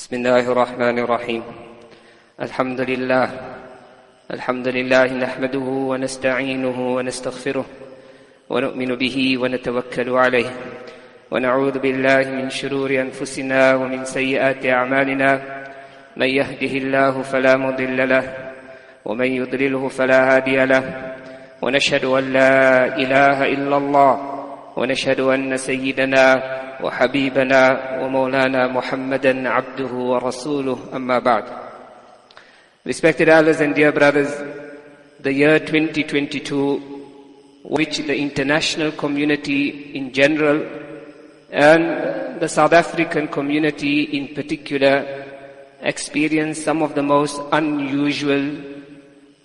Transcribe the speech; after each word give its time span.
بسم 0.00 0.16
الله 0.16 0.52
الرحمن 0.52 0.98
الرحيم. 0.98 1.42
الحمد 2.40 2.80
لله. 2.80 3.28
الحمد 4.32 4.68
لله 4.68 5.06
نحمده 5.12 5.66
ونستعينه 5.92 6.96
ونستغفره 6.96 7.64
ونؤمن 8.50 8.94
به 8.96 9.38
ونتوكل 9.38 10.08
عليه. 10.10 10.50
ونعوذ 11.30 11.78
بالله 11.78 12.24
من 12.32 12.50
شرور 12.50 12.90
أنفسنا 12.90 13.74
ومن 13.74 14.04
سيئات 14.04 14.66
أعمالنا. 14.66 15.40
من 16.16 16.26
يهده 16.26 16.72
الله 16.80 17.22
فلا 17.22 17.56
مضل 17.56 18.08
له 18.08 18.24
ومن 19.04 19.26
يضلله 19.26 19.88
فلا 19.88 20.36
هادي 20.36 20.64
له. 20.64 21.12
ونشهد 21.62 22.04
أن 22.04 22.32
لا 22.32 22.86
إله 22.96 23.44
إلا 23.52 23.76
الله. 23.76 24.14
ونشهد 24.76 25.20
أن 25.20 25.56
سيدنا 25.56 26.40
وحبيبنا 26.83 27.61
ومولانا 28.01 28.67
محمدا 28.67 29.49
عبده 29.49 29.93
ورسوله 29.93 30.77
اما 30.93 31.19
بعد 31.19 31.43
Respected 32.85 33.27
elders 33.29 33.61
and 33.61 33.73
dear 33.73 33.91
brothers, 33.91 34.31
the 35.19 35.33
year 35.33 35.57
2022, 35.57 36.77
which 37.63 37.97
the 37.97 38.15
international 38.15 38.91
community 38.91 39.95
in 39.95 40.13
general 40.13 40.61
and 41.49 42.39
the 42.39 42.47
South 42.47 42.73
African 42.73 43.27
community 43.27 44.03
in 44.03 44.35
particular 44.35 45.25
experienced 45.81 46.63
some 46.63 46.83
of 46.83 46.93
the 46.93 47.01
most 47.01 47.41
unusual 47.51 48.55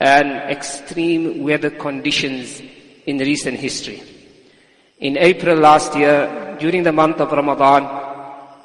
and 0.01 0.29
extreme 0.51 1.43
weather 1.43 1.71
conditions 1.71 2.61
in 3.07 3.17
recent 3.19 3.59
history. 3.59 4.03
In 5.06 5.18
April 5.18 5.60
last 5.60 5.96
year, 5.96 6.58
during 6.60 6.82
the 6.82 6.92
month 6.92 7.22
of 7.22 7.32
Ramadan, 7.32 7.84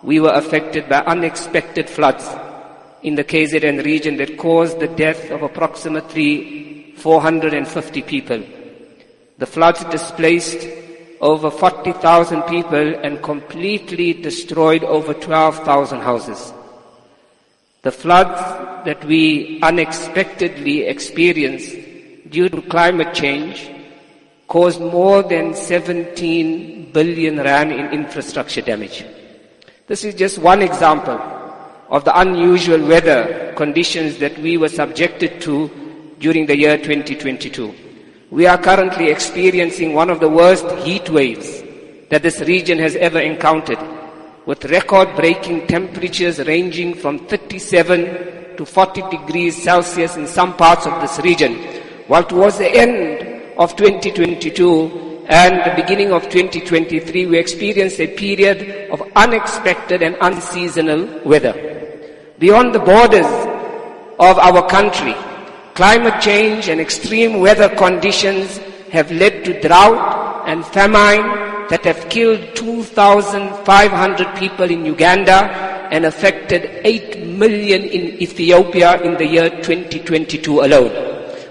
we 0.02 0.20
were 0.20 0.32
affected 0.32 0.88
by 0.88 1.00
unexpected 1.00 1.86
floods 1.86 2.26
in 3.02 3.14
the 3.14 3.24
KZN 3.24 3.84
region 3.84 4.16
that 4.16 4.38
caused 4.38 4.80
the 4.80 4.88
death 4.88 5.30
of 5.30 5.42
approximately 5.42 6.94
450 6.96 8.00
people. 8.00 8.42
The 9.36 9.44
floods 9.44 9.84
displaced 9.84 10.66
over 11.20 11.50
40,000 11.50 12.40
people 12.44 12.94
and 13.04 13.22
completely 13.22 14.14
destroyed 14.14 14.82
over 14.82 15.12
12,000 15.12 16.00
houses. 16.00 16.54
The 17.82 17.92
floods 17.92 18.40
that 18.86 19.04
we 19.04 19.60
unexpectedly 19.60 20.86
experienced 20.86 21.76
due 22.30 22.48
to 22.48 22.62
climate 22.62 23.12
change 23.12 23.70
caused 24.50 24.80
more 24.80 25.22
than 25.22 25.54
17 25.54 26.90
billion 26.92 27.36
rand 27.36 27.70
in 27.70 27.86
infrastructure 27.92 28.60
damage. 28.60 29.04
This 29.86 30.02
is 30.02 30.16
just 30.16 30.38
one 30.38 30.60
example 30.60 31.18
of 31.88 32.04
the 32.04 32.18
unusual 32.18 32.84
weather 32.84 33.54
conditions 33.56 34.18
that 34.18 34.36
we 34.38 34.56
were 34.56 34.68
subjected 34.68 35.40
to 35.42 35.70
during 36.18 36.46
the 36.46 36.56
year 36.56 36.76
2022. 36.76 37.72
We 38.32 38.48
are 38.48 38.58
currently 38.58 39.08
experiencing 39.08 39.94
one 39.94 40.10
of 40.10 40.18
the 40.18 40.28
worst 40.28 40.68
heat 40.84 41.08
waves 41.10 41.62
that 42.08 42.22
this 42.24 42.40
region 42.40 42.78
has 42.80 42.96
ever 42.96 43.20
encountered, 43.20 43.78
with 44.46 44.64
record-breaking 44.64 45.68
temperatures 45.68 46.40
ranging 46.40 46.94
from 46.94 47.20
37 47.28 48.56
to 48.56 48.66
40 48.66 49.02
degrees 49.10 49.62
Celsius 49.62 50.16
in 50.16 50.26
some 50.26 50.56
parts 50.56 50.86
of 50.86 51.00
this 51.00 51.20
region, 51.20 51.54
while 52.08 52.24
towards 52.24 52.58
the 52.58 52.68
end 52.68 53.29
of 53.60 53.76
2022 53.76 55.26
and 55.28 55.60
the 55.66 55.74
beginning 55.80 56.12
of 56.12 56.22
2023, 56.30 57.26
we 57.26 57.38
experienced 57.38 58.00
a 58.00 58.06
period 58.06 58.90
of 58.90 59.02
unexpected 59.14 60.02
and 60.02 60.16
unseasonal 60.22 61.22
weather. 61.26 61.54
Beyond 62.38 62.74
the 62.74 62.78
borders 62.78 63.30
of 64.18 64.38
our 64.38 64.66
country, 64.66 65.14
climate 65.74 66.22
change 66.22 66.70
and 66.70 66.80
extreme 66.80 67.40
weather 67.40 67.68
conditions 67.68 68.56
have 68.92 69.12
led 69.12 69.44
to 69.44 69.60
drought 69.60 70.48
and 70.48 70.64
famine 70.64 71.68
that 71.68 71.84
have 71.84 72.08
killed 72.08 72.56
2,500 72.56 74.36
people 74.36 74.70
in 74.70 74.86
Uganda 74.86 75.38
and 75.92 76.06
affected 76.06 76.80
8 76.82 77.26
million 77.26 77.82
in 77.82 78.22
Ethiopia 78.22 78.98
in 79.02 79.18
the 79.18 79.26
year 79.26 79.50
2022 79.50 80.60
alone. 80.62 81.09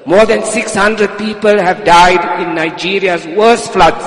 More 0.09 0.25
than 0.25 0.43
600 0.43 1.19
people 1.19 1.55
have 1.61 1.85
died 1.85 2.41
in 2.41 2.55
Nigeria's 2.55 3.27
worst 3.27 3.71
floods 3.73 4.03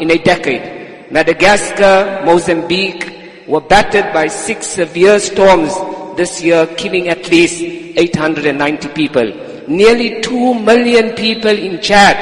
in 0.00 0.10
a 0.10 0.16
decade. 0.16 1.12
Madagascar, 1.12 2.22
Mozambique 2.24 3.44
were 3.46 3.60
battered 3.60 4.14
by 4.14 4.28
six 4.28 4.66
severe 4.66 5.20
storms 5.20 5.74
this 6.16 6.42
year, 6.42 6.66
killing 6.78 7.08
at 7.08 7.30
least 7.30 7.60
890 7.60 8.88
people. 9.00 9.28
Nearly 9.68 10.22
2 10.22 10.54
million 10.54 11.14
people 11.14 11.50
in 11.50 11.82
Chad 11.82 12.16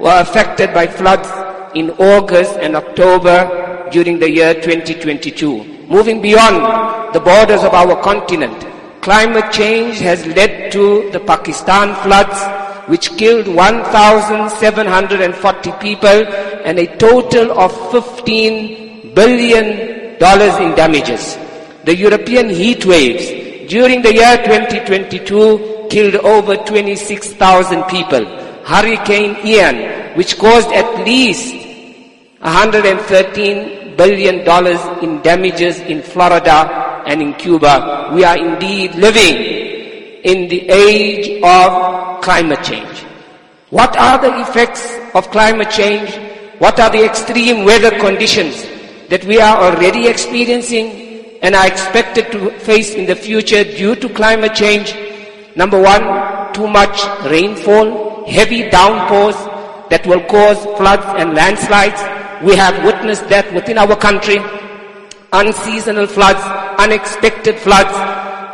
were 0.00 0.18
affected 0.20 0.74
by 0.74 0.88
floods 0.88 1.30
in 1.76 1.92
August 1.92 2.56
and 2.56 2.74
October 2.74 3.88
during 3.92 4.18
the 4.18 4.28
year 4.28 4.54
2022. 4.54 5.86
Moving 5.86 6.20
beyond 6.20 7.14
the 7.14 7.20
borders 7.20 7.62
of 7.62 7.72
our 7.74 7.94
continent, 8.02 8.73
climate 9.04 9.52
change 9.52 9.98
has 9.98 10.26
led 10.28 10.72
to 10.72 11.10
the 11.10 11.20
Pakistan 11.20 11.94
floods, 12.02 12.40
which 12.88 13.14
killed 13.18 13.46
1,740 13.46 15.72
people 15.72 16.26
and 16.64 16.78
a 16.78 16.96
total 16.96 17.52
of 17.52 17.70
15 17.92 19.12
billion 19.14 20.18
dollars 20.18 20.56
in 20.64 20.74
damages. 20.74 21.36
The 21.84 21.94
European 21.94 22.48
heat 22.48 22.86
waves 22.86 23.28
during 23.68 24.00
the 24.00 24.14
year 24.14 24.38
2022 24.38 25.88
killed 25.90 26.14
over 26.16 26.56
26,000 26.56 27.84
people. 27.84 28.24
Hurricane 28.64 29.36
Ian, 29.44 30.16
which 30.16 30.38
caused 30.38 30.72
at 30.72 31.04
least 31.04 31.54
113 32.40 33.83
billion 33.96 34.44
dollars 34.44 34.80
in 35.02 35.20
damages 35.22 35.78
in 35.80 36.02
Florida 36.02 37.02
and 37.06 37.20
in 37.22 37.34
Cuba. 37.34 38.10
We 38.14 38.24
are 38.24 38.36
indeed 38.36 38.94
living 38.94 39.36
in 40.24 40.48
the 40.48 40.68
age 40.68 41.42
of 41.42 42.20
climate 42.22 42.62
change. 42.62 43.04
What 43.70 43.96
are 43.96 44.18
the 44.18 44.40
effects 44.40 44.96
of 45.14 45.30
climate 45.30 45.70
change? 45.70 46.14
What 46.58 46.78
are 46.78 46.90
the 46.90 47.04
extreme 47.04 47.64
weather 47.64 47.90
conditions 47.98 48.64
that 49.08 49.24
we 49.24 49.40
are 49.40 49.56
already 49.62 50.06
experiencing 50.06 51.38
and 51.42 51.54
are 51.54 51.66
expected 51.66 52.30
to 52.32 52.50
face 52.60 52.94
in 52.94 53.06
the 53.06 53.16
future 53.16 53.64
due 53.64 53.96
to 53.96 54.08
climate 54.08 54.54
change? 54.54 54.94
Number 55.56 55.80
one, 55.80 56.52
too 56.54 56.68
much 56.68 57.04
rainfall, 57.26 58.26
heavy 58.26 58.70
downpours 58.70 59.36
that 59.90 60.06
will 60.06 60.22
cause 60.22 60.58
floods 60.78 61.04
and 61.18 61.34
landslides. 61.34 62.00
We 62.44 62.56
have 62.56 62.84
witnessed 62.84 63.26
that 63.30 63.50
within 63.54 63.78
our 63.78 63.96
country. 63.96 64.36
Unseasonal 65.32 66.06
floods, 66.06 66.44
unexpected 66.78 67.56
floods, 67.58 67.96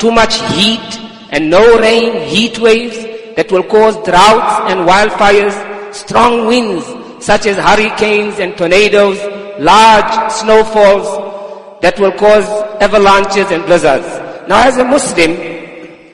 too 0.00 0.12
much 0.12 0.40
heat 0.52 1.00
and 1.30 1.50
no 1.50 1.78
rain, 1.80 2.28
heat 2.28 2.60
waves 2.60 2.96
that 3.34 3.50
will 3.50 3.64
cause 3.64 3.96
droughts 4.06 4.70
and 4.70 4.88
wildfires, 4.88 5.56
strong 5.92 6.46
winds 6.46 6.86
such 7.24 7.46
as 7.46 7.56
hurricanes 7.58 8.38
and 8.38 8.56
tornadoes, 8.56 9.18
large 9.58 10.32
snowfalls 10.32 11.80
that 11.82 11.98
will 11.98 12.12
cause 12.12 12.46
avalanches 12.80 13.50
and 13.50 13.64
blizzards. 13.66 14.06
Now 14.48 14.68
as 14.68 14.78
a 14.78 14.84
Muslim, 14.84 15.32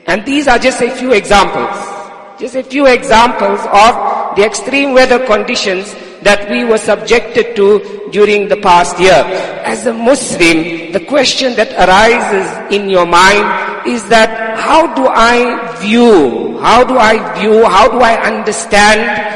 and 0.07 0.25
these 0.25 0.47
are 0.47 0.57
just 0.57 0.81
a 0.81 0.89
few 0.89 1.13
examples, 1.13 1.77
just 2.39 2.55
a 2.55 2.63
few 2.63 2.87
examples 2.87 3.59
of 3.69 4.35
the 4.35 4.43
extreme 4.43 4.93
weather 4.93 5.23
conditions 5.27 5.93
that 6.23 6.49
we 6.49 6.63
were 6.63 6.77
subjected 6.77 7.55
to 7.55 8.09
during 8.11 8.47
the 8.47 8.57
past 8.57 8.99
year. 8.99 9.23
As 9.63 9.85
a 9.85 9.93
Muslim, 9.93 10.91
the 10.91 11.03
question 11.07 11.55
that 11.55 11.71
arises 11.73 12.73
in 12.73 12.89
your 12.89 13.05
mind 13.05 13.87
is 13.87 14.07
that 14.09 14.57
how 14.57 14.93
do 14.95 15.07
I 15.07 15.75
view, 15.79 16.57
how 16.59 16.83
do 16.83 16.97
I 16.97 17.39
view, 17.39 17.65
how 17.65 17.87
do 17.89 17.99
I 17.99 18.15
understand 18.25 19.35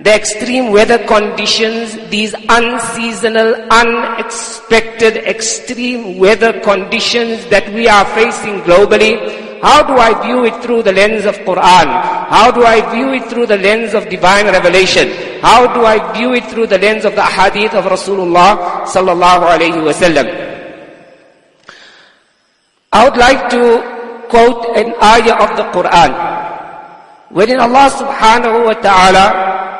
the 0.00 0.14
extreme 0.14 0.72
weather 0.72 0.98
conditions, 1.06 1.96
these 2.10 2.34
unseasonal, 2.48 3.66
unexpected 3.70 5.16
extreme 5.16 6.18
weather 6.18 6.60
conditions 6.60 7.46
that 7.46 7.72
we 7.72 7.88
are 7.88 8.04
facing 8.14 8.60
globally, 8.60 9.45
how 9.66 9.82
do 9.82 9.94
I 9.98 10.14
view 10.22 10.44
it 10.44 10.62
through 10.62 10.84
the 10.84 10.92
lens 10.92 11.24
of 11.26 11.34
Quran? 11.42 11.86
How 12.30 12.52
do 12.52 12.62
I 12.62 12.78
view 12.94 13.12
it 13.18 13.24
through 13.28 13.46
the 13.46 13.58
lens 13.58 13.94
of 13.94 14.08
divine 14.08 14.46
revelation? 14.46 15.10
How 15.42 15.66
do 15.74 15.84
I 15.84 15.98
view 16.12 16.34
it 16.34 16.44
through 16.46 16.68
the 16.68 16.78
lens 16.78 17.04
of 17.04 17.16
the 17.16 17.26
hadith 17.26 17.74
of 17.74 17.84
Rasulullah 17.86 18.86
sallallahu 18.86 19.42
alayhi 19.54 19.82
wasallam? 19.82 20.26
I 22.92 23.08
would 23.08 23.18
like 23.18 23.50
to 23.50 23.82
quote 24.30 24.78
an 24.78 24.94
ayah 25.02 25.34
of 25.34 25.50
the 25.58 25.66
Quran. 25.74 26.14
Wherein 27.34 27.58
Allah 27.58 27.90
subhanahu 27.90 28.70
wa 28.70 28.76
ta'ala, 28.78 29.26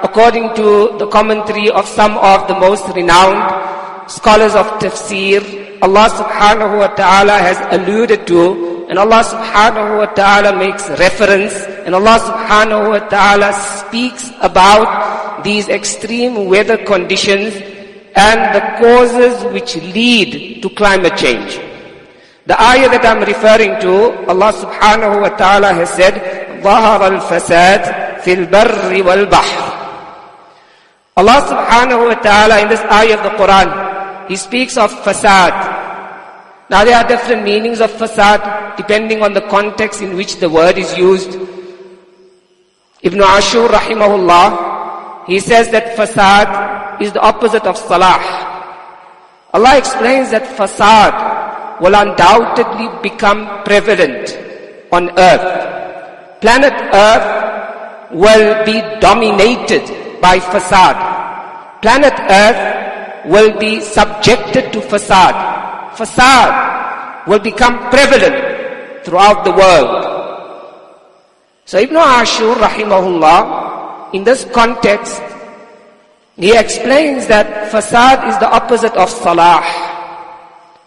according 0.02 0.50
to 0.58 0.98
the 0.98 1.06
commentary 1.06 1.70
of 1.70 1.86
some 1.86 2.18
of 2.18 2.48
the 2.48 2.58
most 2.58 2.90
renowned 2.90 4.10
scholars 4.10 4.58
of 4.58 4.66
tafsir, 4.82 5.46
Allah 5.80 6.10
subhanahu 6.10 6.74
wa 6.82 6.90
ta'ala 6.98 7.38
has 7.38 7.62
alluded 7.70 8.26
to, 8.26 8.75
and 8.89 8.99
Allah 8.99 9.23
subhanahu 9.23 10.03
wa 10.03 10.09
ta'ala 10.11 10.57
makes 10.57 10.89
reference, 10.99 11.55
and 11.88 11.95
Allah 11.95 12.19
subhanahu 12.19 12.91
wa 12.91 12.99
ta'ala 13.07 13.53
speaks 13.53 14.31
about 14.41 15.43
these 15.43 15.69
extreme 15.69 16.47
weather 16.51 16.77
conditions 16.83 17.55
and 18.15 18.39
the 18.51 18.63
causes 18.83 19.43
which 19.53 19.75
lead 19.95 20.61
to 20.61 20.69
climate 20.75 21.15
change. 21.15 21.55
The 22.45 22.59
ayah 22.59 22.89
that 22.91 23.05
I'm 23.05 23.23
referring 23.23 23.79
to, 23.79 24.27
Allah 24.27 24.51
subhanahu 24.51 25.21
wa 25.23 25.31
ta'ala 25.39 25.73
has 25.73 25.89
said, 25.95 26.19
ظهر 26.61 27.07
الفساد 27.07 27.83
في 28.21 28.33
البر 28.33 28.91
والبحر. 29.07 29.63
Allah 31.17 31.39
subhanahu 31.47 32.07
wa 32.07 32.17
ta'ala 32.19 32.59
in 32.61 32.67
this 32.67 32.81
ayah 32.91 33.17
of 33.17 33.23
the 33.23 33.33
Quran, 33.39 33.69
He 34.27 34.35
speaks 34.35 34.77
of 34.77 34.91
fasad. 35.03 35.74
now 36.68 36.84
there 36.84 36.96
are 36.96 37.06
different 37.06 37.44
meanings 37.44 37.80
of 37.80 37.90
fasad 37.92 38.76
depending 38.76 39.22
on 39.22 39.32
the 39.32 39.42
context 39.42 40.02
in 40.02 40.16
which 40.16 40.36
the 40.36 40.50
word 40.50 40.78
is 40.78 40.96
used. 40.96 41.38
Ibn 43.02 43.20
Ashur 43.22 43.68
rahimahullah, 43.68 45.26
he 45.26 45.38
says 45.38 45.70
that 45.70 45.96
fasad 45.96 47.00
is 47.00 47.12
the 47.12 47.20
opposite 47.20 47.66
of 47.66 47.76
salah. 47.76 48.18
Allah 49.54 49.78
explains 49.78 50.30
that 50.30 50.42
fasad 50.42 51.80
will 51.80 51.94
undoubtedly 51.94 52.88
become 53.00 53.62
prevalent 53.64 54.36
on 54.90 55.10
earth. 55.18 56.40
Planet 56.40 56.74
earth 56.92 58.10
will 58.12 58.64
be 58.64 58.80
dominated 59.00 60.20
by 60.20 60.38
fasad. 60.38 60.96
Planet 61.80 62.14
earth 62.28 63.26
will 63.26 63.56
be 63.58 63.80
subjected 63.80 64.72
to 64.72 64.80
fasad. 64.80 65.65
Fasad 65.96 67.26
will 67.26 67.40
become 67.40 67.78
prevalent 67.90 69.04
throughout 69.04 69.44
the 69.44 69.52
world. 69.52 70.16
So 71.64 71.78
Ibn 71.78 71.96
Ashur 71.96 72.54
rahimahullah, 72.54 74.14
in 74.14 74.22
this 74.22 74.44
context, 74.52 75.22
he 76.37 76.54
explains 76.56 77.26
that 77.28 77.72
fasad 77.72 78.28
is 78.28 78.38
the 78.38 78.48
opposite 78.48 78.93
of 78.93 79.08
salah. 79.08 79.64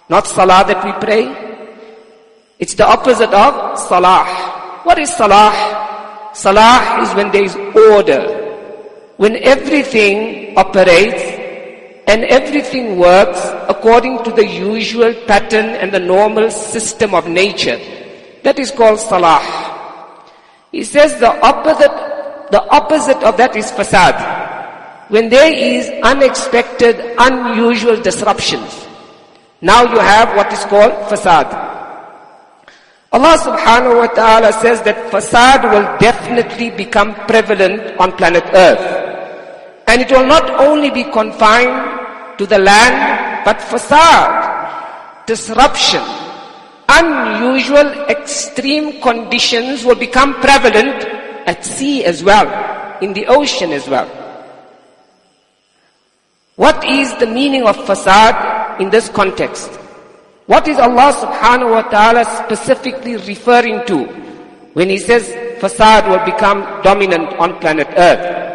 Not 0.07 0.27
salah 0.27 0.63
that 0.67 0.85
we 0.85 0.93
pray. 1.03 1.25
It's 2.59 2.75
the 2.75 2.85
opposite 2.85 3.33
of 3.33 3.79
salah. 3.79 4.25
What 4.83 4.99
is 4.99 5.09
salah? 5.15 5.51
Salah 6.33 7.01
is 7.01 7.13
when 7.15 7.31
there 7.31 7.43
is 7.43 7.55
order. 7.73 8.23
When 9.17 9.35
everything 9.37 10.55
operates 10.55 11.38
and 12.09 12.23
everything 12.25 12.97
works 12.97 13.39
according 13.69 14.23
to 14.23 14.31
the 14.31 14.45
usual 14.45 15.13
pattern 15.27 15.65
and 15.77 15.91
the 15.91 15.99
normal 15.99 16.49
system 16.49 17.13
of 17.13 17.27
nature. 17.27 17.77
That 18.41 18.57
is 18.57 18.71
called 18.71 18.99
salah. 18.99 19.45
He 20.71 20.83
says 20.83 21.19
the 21.19 21.29
opposite, 21.45 21.93
the 22.49 22.65
opposite 22.73 23.21
of 23.21 23.37
that 23.37 23.55
is 23.55 23.69
fasad 23.71 24.17
when 25.09 25.29
there 25.29 25.53
is 25.53 25.89
unexpected, 26.01 26.97
unusual 27.19 28.01
disruptions. 28.01 28.87
Now 29.61 29.83
you 29.83 29.99
have 29.99 30.35
what 30.35 30.51
is 30.51 30.65
called 30.65 30.93
fasad. 31.13 31.45
Allah 33.11 33.37
subhanahu 33.37 34.01
wa 34.01 34.07
ta'ala 34.07 34.53
says 34.61 34.81
that 34.81 35.13
fasad 35.13 35.61
will 35.69 35.85
definitely 35.99 36.71
become 36.71 37.13
prevalent 37.29 37.97
on 37.99 38.17
planet 38.17 38.45
earth. 38.53 38.81
And 39.87 40.01
it 40.01 40.09
will 40.09 40.25
not 40.25 40.49
only 40.61 40.89
be 40.89 41.03
confined 41.03 41.98
to 42.39 42.47
the 42.47 42.57
land, 42.57 43.43
but 43.43 43.57
fasad, 43.59 45.27
disruption, 45.27 46.01
unusual 46.87 48.07
extreme 48.07 49.01
conditions 49.01 49.83
will 49.83 49.99
become 49.99 50.33
prevalent 50.39 51.03
at 51.45 51.63
sea 51.65 52.05
as 52.05 52.23
well, 52.23 52.47
in 53.01 53.11
the 53.11 53.27
ocean 53.27 53.71
as 53.71 53.87
well. 53.89 54.07
What 56.55 56.83
is 56.85 57.13
the 57.17 57.27
meaning 57.27 57.67
of 57.67 57.75
fasad 57.75 58.79
in 58.79 58.89
this 58.89 59.09
context? 59.09 59.69
What 60.47 60.67
is 60.67 60.79
Allah 60.79 61.11
subhanahu 61.11 61.71
wa 61.71 61.83
ta'ala 61.91 62.23
specifically 62.47 63.17
referring 63.17 63.85
to 63.87 64.05
when 64.73 64.89
He 64.89 64.97
says 64.97 65.27
fasad 65.59 66.07
will 66.07 66.23
become 66.23 66.63
dominant 66.83 67.35
on 67.35 67.59
planet 67.59 67.87
earth? 67.97 68.48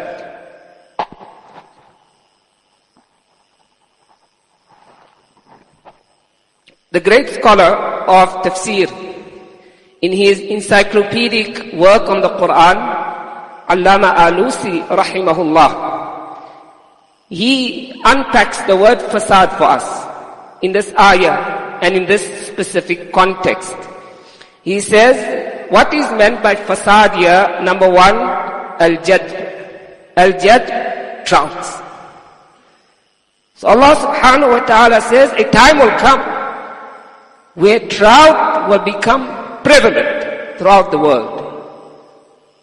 The 6.95 7.01
great 7.01 7.27
scholar 7.27 7.75
of 8.07 8.29
tafsir 8.43 8.87
in 10.01 10.13
his 10.13 10.39
encyclopedic 10.39 11.73
work 11.73 12.07
on 12.07 12.21
the 12.21 12.29
Quran, 12.39 12.77
Allama 13.67 14.15
Alusi 14.15 14.79
rahimahullah, 14.87 16.39
he 17.27 17.91
unpacks 18.05 18.61
the 18.61 18.77
word 18.77 18.99
fasad 19.11 19.57
for 19.57 19.65
us 19.65 19.83
in 20.61 20.71
this 20.71 20.93
ayah 20.97 21.79
and 21.81 21.95
in 21.95 22.05
this 22.05 22.23
specific 22.47 23.11
context. 23.11 23.75
He 24.63 24.79
says, 24.79 25.67
what 25.69 25.93
is 25.93 26.09
meant 26.13 26.41
by 26.41 26.55
fasad 26.55 27.17
here? 27.17 27.59
Number 27.61 27.89
one, 27.89 28.15
al-jad. 28.79 30.15
Al-jad, 30.15 31.25
droughts. 31.25 31.75
So 33.55 33.67
Allah 33.67 33.99
subhanahu 33.99 34.51
wa 34.51 34.63
ta'ala 34.63 35.01
says, 35.01 35.33
a 35.35 35.43
time 35.51 35.79
will 35.79 35.91
come 35.99 36.34
where 37.55 37.79
drought 37.79 38.69
will 38.69 38.83
become 38.83 39.25
prevalent 39.63 40.57
throughout 40.57 40.91
the 40.91 40.99
world. 40.99 41.41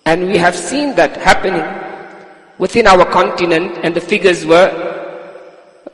And 0.04 0.28
we 0.28 0.36
have 0.36 0.54
seen 0.54 0.94
that 0.96 1.16
happening 1.16 1.64
within 2.58 2.86
our 2.86 3.04
continent 3.06 3.78
and 3.82 3.94
the 3.94 4.00
figures 4.00 4.44
were, 4.44 4.70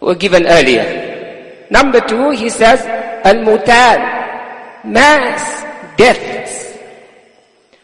were 0.01 0.15
given 0.15 0.47
earlier. 0.47 1.67
Number 1.71 2.01
two, 2.01 2.31
he 2.31 2.49
says, 2.49 2.81
al-mutal, 3.25 4.85
mass 4.85 5.65
deaths. 5.97 6.79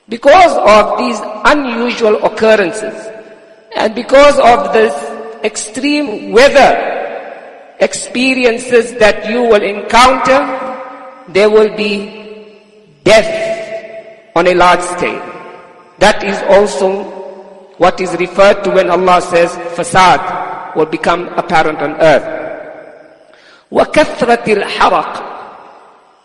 Because 0.08 0.52
of 0.56 0.98
these 0.98 1.20
unusual 1.44 2.24
occurrences 2.24 2.94
and 3.76 3.94
because 3.94 4.38
of 4.38 4.72
this 4.72 4.92
extreme 5.44 6.32
weather 6.32 7.76
experiences 7.80 8.94
that 8.94 9.28
you 9.28 9.42
will 9.42 9.62
encounter, 9.62 10.73
there 11.27 11.49
will 11.49 11.75
be 11.75 12.19
death 13.03 14.31
on 14.35 14.47
a 14.47 14.53
large 14.53 14.81
scale. 14.81 15.21
That 15.99 16.23
is 16.23 16.37
also 16.49 17.03
what 17.77 17.99
is 18.01 18.15
referred 18.19 18.63
to 18.63 18.71
when 18.71 18.89
Allah 18.89 19.21
says 19.21 19.51
fasad 19.75 20.75
will 20.75 20.85
become 20.85 21.27
apparent 21.37 21.79
on 21.79 21.95
earth. 21.99 22.27
وَكَثْرَةِ 23.71 24.45
الْحَرَقِ 24.45 25.11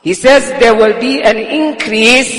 He 0.02 0.14
says 0.14 0.48
there 0.60 0.74
will 0.74 0.98
be 1.00 1.22
an 1.22 1.36
increase 1.36 2.32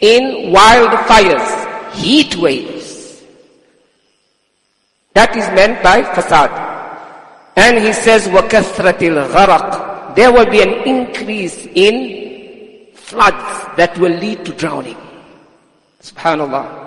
in 0.00 0.52
wildfires, 0.54 1.94
heat 1.94 2.36
waves. 2.36 3.22
That 5.14 5.36
is 5.36 5.46
meant 5.54 5.82
by 5.82 6.02
fasad. 6.02 6.50
And 7.56 7.84
he 7.84 7.92
says 7.92 8.26
وَكَثْرَةِ 8.28 8.98
الْغَرَقِ 8.98 9.90
there 10.15 10.31
will 10.31 10.45
be 10.45 10.61
an 10.61 10.73
increase 10.87 11.67
in 11.75 12.87
floods 12.93 13.75
that 13.77 13.97
will 13.97 14.13
lead 14.13 14.45
to 14.45 14.53
drowning. 14.53 14.97
Subhanallah. 16.01 16.85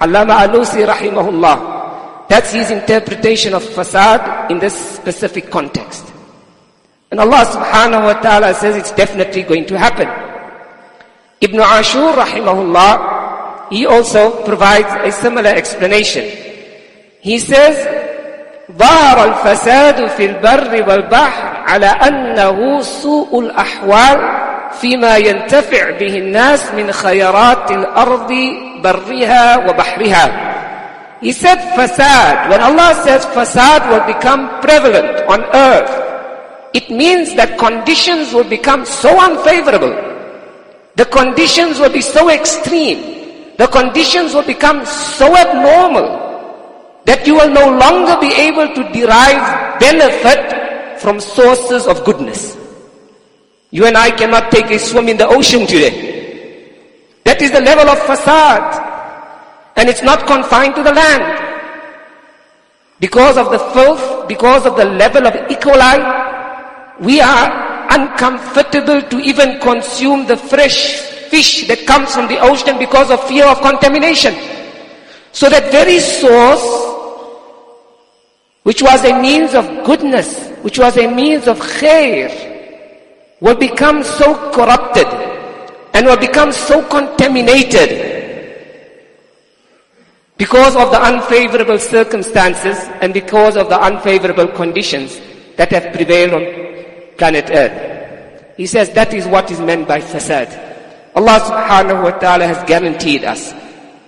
Allama 0.00 0.46
Alusi 0.46 0.86
rahimahullah. 0.86 2.28
That's 2.28 2.52
his 2.52 2.70
interpretation 2.70 3.54
of 3.54 3.62
fasad 3.62 4.50
in 4.50 4.58
this 4.58 4.74
specific 4.96 5.50
context. 5.50 6.04
And 7.10 7.20
Allah 7.20 7.44
subhanahu 7.48 8.04
wa 8.04 8.20
ta'ala 8.20 8.54
says 8.54 8.76
it's 8.76 8.92
definitely 8.92 9.42
going 9.42 9.64
to 9.66 9.78
happen. 9.78 10.08
Ibn 11.40 11.60
Ashur 11.60 12.12
rahimahullah, 12.12 13.70
he 13.70 13.86
also 13.86 14.44
provides 14.44 14.92
a 15.08 15.10
similar 15.10 15.50
explanation. 15.50 16.28
He 17.20 17.38
says, 17.38 18.07
ظهر 18.76 19.24
الفساد 19.24 20.06
في 20.06 20.24
البر 20.24 20.84
والبحر 20.88 21.56
على 21.66 21.86
أنه 21.86 22.82
سوء 22.82 23.40
الأحوال 23.40 24.18
فيما 24.80 25.16
ينتفع 25.16 25.90
به 25.90 26.18
الناس 26.18 26.74
من 26.74 26.92
خيرات 26.92 27.70
الأرض 27.70 28.32
برها 28.82 29.56
وبحرها. 29.56 30.48
He 31.20 31.32
said 31.32 31.58
fasad. 31.74 32.50
When 32.50 32.60
Allah 32.60 32.94
says 33.02 33.26
fasad 33.26 33.90
will 33.90 34.06
become 34.06 34.60
prevalent 34.60 35.24
on 35.26 35.42
earth, 35.54 35.90
it 36.74 36.90
means 36.90 37.34
that 37.34 37.58
conditions 37.58 38.32
will 38.32 38.44
become 38.44 38.84
so 38.84 39.10
unfavorable. 39.18 39.96
The 40.94 41.06
conditions 41.06 41.80
will 41.80 41.90
be 41.90 42.02
so 42.02 42.28
extreme. 42.28 43.00
The 43.56 43.66
conditions 43.66 44.34
will 44.34 44.46
become 44.46 44.84
so 44.86 45.34
abnormal 45.34 46.27
that 47.08 47.26
you 47.26 47.34
will 47.34 47.48
no 47.48 47.72
longer 47.72 48.20
be 48.20 48.28
able 48.36 48.68
to 48.76 48.84
derive 48.92 49.80
benefit 49.80 51.00
from 51.00 51.18
sources 51.18 51.86
of 51.86 52.04
goodness. 52.04 52.54
You 53.70 53.86
and 53.86 53.96
I 53.96 54.10
cannot 54.10 54.52
take 54.52 54.70
a 54.70 54.78
swim 54.78 55.08
in 55.08 55.16
the 55.16 55.26
ocean 55.26 55.66
today. 55.66 56.74
That 57.24 57.40
is 57.40 57.50
the 57.50 57.60
level 57.60 57.88
of 57.88 57.98
fasad. 58.00 58.84
And 59.76 59.88
it's 59.88 60.02
not 60.02 60.26
confined 60.26 60.74
to 60.76 60.82
the 60.82 60.92
land. 60.92 61.24
Because 63.00 63.38
of 63.38 63.50
the 63.52 63.58
filth, 63.72 64.28
because 64.28 64.66
of 64.66 64.76
the 64.76 64.84
level 64.84 65.26
of 65.26 65.34
E. 65.50 65.54
coli, 65.54 65.96
we 67.00 67.20
are 67.22 67.86
uncomfortable 67.90 69.00
to 69.00 69.18
even 69.20 69.60
consume 69.60 70.26
the 70.26 70.36
fresh 70.36 71.00
fish 71.32 71.68
that 71.68 71.86
comes 71.86 72.12
from 72.12 72.28
the 72.28 72.38
ocean 72.40 72.76
because 72.78 73.10
of 73.10 73.22
fear 73.28 73.46
of 73.46 73.60
contamination. 73.60 74.34
So 75.32 75.48
that 75.48 75.70
very 75.70 76.00
source, 76.00 76.77
which 78.68 78.82
was 78.82 79.02
a 79.02 79.18
means 79.18 79.54
of 79.54 79.64
goodness, 79.86 80.50
which 80.60 80.78
was 80.78 80.98
a 80.98 81.06
means 81.10 81.48
of 81.48 81.58
khair, 81.58 82.28
will 83.40 83.54
become 83.54 84.02
so 84.02 84.50
corrupted 84.50 85.06
and 85.94 86.04
will 86.04 86.18
become 86.18 86.52
so 86.52 86.86
contaminated 86.86 87.90
because 90.36 90.76
of 90.76 90.90
the 90.90 91.00
unfavorable 91.02 91.78
circumstances 91.78 92.76
and 93.00 93.14
because 93.14 93.56
of 93.56 93.70
the 93.70 93.80
unfavorable 93.80 94.48
conditions 94.48 95.18
that 95.56 95.70
have 95.70 95.90
prevailed 95.94 96.34
on 96.34 97.16
planet 97.16 97.48
Earth. 97.50 98.54
He 98.58 98.66
says 98.66 98.90
that 98.90 99.14
is 99.14 99.26
what 99.26 99.50
is 99.50 99.60
meant 99.60 99.88
by 99.88 100.02
fasad. 100.02 100.52
Allah 101.16 101.40
subhanahu 101.40 102.04
wa 102.04 102.10
ta'ala 102.18 102.46
has 102.46 102.62
guaranteed 102.68 103.24
us 103.24 103.54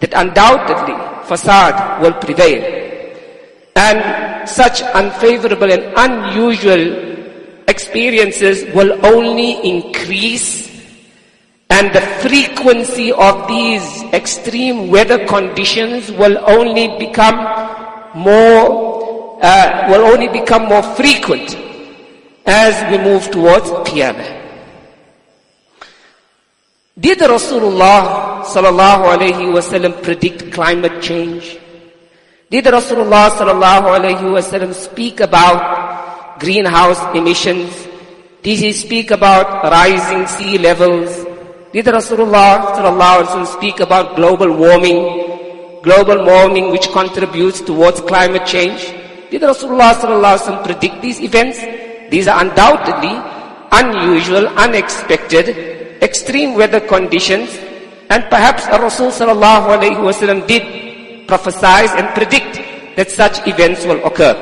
that 0.00 0.12
undoubtedly 0.12 0.93
fasad 1.25 2.02
will 2.02 2.12
prevail. 2.12 2.89
And 3.77 4.49
such 4.49 4.83
unfavorable 4.83 5.71
and 5.71 5.95
unusual 5.97 7.65
experiences 7.69 8.65
will 8.75 9.05
only 9.07 9.53
increase 9.67 10.71
and 11.71 11.95
the 11.95 12.00
frequency 12.21 13.12
of 13.12 13.47
these 13.47 14.03
extreme 14.12 14.91
weather 14.91 15.25
conditions 15.27 16.11
will 16.11 16.37
only 16.47 16.99
become 16.99 17.39
more, 18.15 19.39
uh, 19.41 19.87
will 19.89 20.05
only 20.12 20.29
become 20.29 20.65
more 20.67 20.83
frequent 20.83 21.57
as 22.45 22.75
we 22.91 22.99
move 22.99 23.31
towards 23.31 23.71
Qiyamah. 23.89 24.39
Did 26.99 27.19
Rasulullah 27.19 28.43
sallallahu 28.45 29.17
alayhi 29.17 29.47
wasallam 29.55 30.03
predict 30.03 30.53
climate 30.53 31.00
change? 31.00 31.57
Did 32.50 32.64
Rasulullah 32.64 33.30
sallallahu 33.30 33.95
alayhi 33.95 34.26
wasallam 34.26 34.75
speak 34.75 35.21
about 35.21 36.40
greenhouse 36.40 36.99
emissions? 37.14 37.71
Did 38.42 38.59
he 38.59 38.73
speak 38.73 39.12
about 39.12 39.62
rising 39.62 40.26
sea 40.26 40.59
levels? 40.59 41.14
Did 41.73 41.87
Rasulullah 41.87 42.75
sallallahu 42.75 43.23
wasallam 43.23 43.47
speak 43.47 43.78
about 43.78 44.16
global 44.16 44.50
warming, 44.50 44.99
global 45.87 46.26
warming 46.26 46.73
which 46.73 46.90
contributes 46.90 47.61
towards 47.61 48.00
climate 48.00 48.47
change? 48.47 48.83
Did 49.30 49.42
Rasulullah 49.42 49.95
sallallahu 49.95 50.35
alayhi 50.35 50.42
wasallam 50.42 50.64
predict 50.64 51.00
these 51.02 51.21
events? 51.21 51.62
These 52.11 52.26
are 52.26 52.42
undoubtedly 52.42 53.14
unusual, 53.71 54.49
unexpected, 54.59 56.02
extreme 56.02 56.54
weather 56.54 56.80
conditions, 56.80 57.57
and 58.11 58.26
perhaps 58.26 58.66
Rasul 58.66 59.14
sallallahu 59.14 59.71
alayhi 59.71 60.02
wasallam 60.02 60.45
did 60.50 60.89
prophesize 61.30 61.94
and 61.94 62.10
predict 62.18 62.58
that 62.96 63.10
such 63.10 63.46
events 63.46 63.87
will 63.87 64.02
occur. 64.04 64.34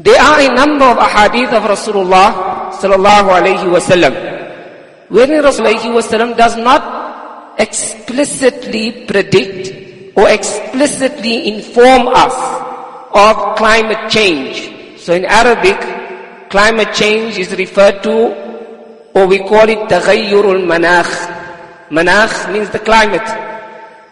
There 0.00 0.16
are 0.16 0.40
a 0.40 0.48
number 0.48 0.86
of 0.88 0.96
ahadith 0.96 1.52
of 1.52 1.68
Rasulullah 1.68 2.72
sallallahu 2.72 3.28
alayhi 3.36 3.68
wasallam 3.68 4.16
wherein 5.12 5.44
Rasulullah 5.44 6.36
does 6.36 6.56
not 6.56 7.60
explicitly 7.60 9.04
predict 9.04 10.16
or 10.16 10.30
explicitly 10.30 11.52
inform 11.52 12.08
us 12.08 12.32
of 13.12 13.56
climate 13.56 14.08
change. 14.08 14.72
So 14.98 15.12
in 15.12 15.24
Arabic, 15.26 15.76
climate 16.48 16.94
change 16.94 17.36
is 17.38 17.52
referred 17.56 18.02
to, 18.04 18.16
or 19.14 19.26
we 19.26 19.38
call 19.44 19.68
it 19.68 19.84
taghayyurul 19.90 20.64
manakh. 20.64 21.10
Manakh 21.90 22.52
means 22.52 22.70
the 22.70 22.78
climate. 22.78 23.26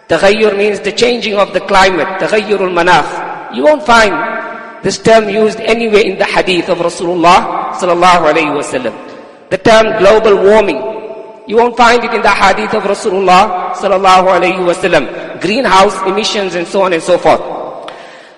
Taghayyur 0.09 0.57
means 0.57 0.81
the 0.81 0.93
changing 0.93 1.35
of 1.35 1.53
the 1.53 1.61
climate. 1.61 2.09
Taghayyurul 2.19 2.73
manakh. 2.73 3.55
You 3.55 3.65
won't 3.65 3.85
find 3.85 4.13
this 4.83 4.99
term 4.99 5.29
used 5.29 5.61
anywhere 5.61 6.01
in 6.01 6.17
the 6.19 6.25
hadith 6.25 6.69
of 6.69 6.79
Rasulullah 6.79 7.73
sallallahu 7.77 8.33
alayhi 8.33 8.57
wasallam. 8.57 8.95
The 9.51 9.59
term 9.59 9.99
global 9.99 10.37
warming, 10.45 10.81
you 11.47 11.57
won't 11.57 11.77
find 11.77 12.03
it 12.05 12.13
in 12.15 12.23
the 12.23 12.31
hadith 12.31 12.73
of 12.75 12.85
Rasulullah 12.85 13.73
sallallahu 13.75 14.33
alayhi 14.33 14.65
wasallam. 14.65 15.41
Greenhouse 15.41 15.97
emissions 16.07 16.55
and 16.55 16.67
so 16.67 16.83
on 16.83 16.93
and 16.93 17.03
so 17.03 17.19
forth. 17.19 17.41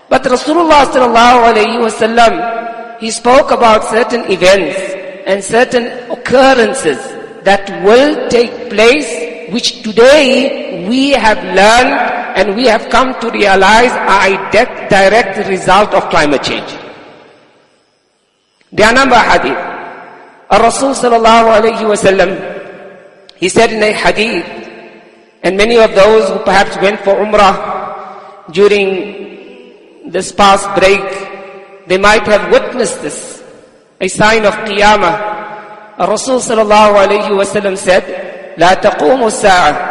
But 0.09 0.25
Rasulullah 0.25 0.91
sallallahu 0.91 1.55
alayhi 1.55 1.79
wasallam, 1.79 2.99
he 2.99 3.11
spoke 3.11 3.51
about 3.51 3.85
certain 3.85 4.31
events 4.31 4.79
and 5.27 5.43
certain 5.43 6.11
occurrences 6.11 6.99
that 7.45 7.63
will 7.85 8.29
take 8.29 8.71
place 8.71 9.09
which 9.53 9.83
today 9.83 10.70
we 10.88 11.12
have 11.12 11.38
learned 11.44 11.94
and 12.36 12.56
we 12.56 12.66
have 12.68 12.90
come 12.90 13.18
to 13.22 13.30
realize 13.32 13.92
are 13.92 14.28
a 14.28 14.36
direct 14.90 15.48
result 15.48 15.94
of 15.94 16.10
climate 16.10 16.44
change. 16.44 16.70
There 18.72 18.86
are 18.86 18.92
a 18.92 18.96
number 18.96 19.16
of 19.16 19.24
hadith. 19.24 19.58
Rasul 20.52 20.92
sallallahu 20.92 21.48
alayhi 21.58 21.86
wasallam, 21.88 22.36
he 23.38 23.50
said 23.50 23.72
in 23.72 23.82
a 23.82 23.92
hadith, 23.92 24.46
and 25.44 25.58
many 25.58 25.78
of 25.78 25.96
those 25.96 26.30
who 26.30 26.40
perhaps 26.40 26.76
went 26.82 27.00
for 27.02 27.16
Umrah 27.16 28.52
during 28.52 30.12
this 30.12 30.32
past 30.32 30.68
break, 30.78 31.88
they 31.88 31.98
might 31.98 32.26
have 32.28 32.52
witnessed 32.52 33.02
this, 33.02 33.44
a 34.02 34.08
sign 34.08 34.46
of 34.46 34.54
Qiyamah. 34.68 35.98
Rasul 36.00 36.40
sallallahu 36.40 37.00
alayhi 37.08 37.32
wasallam 37.32 37.78
said, 37.78 38.04
لا 38.58 38.74
تقوم 38.74 39.24
الساعة 39.28 39.89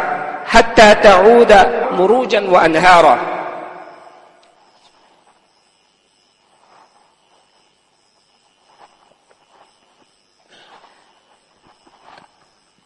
حتى 0.49 0.95
تعود 0.95 1.51
مروجا 1.91 2.49
وأنهارا 2.49 3.35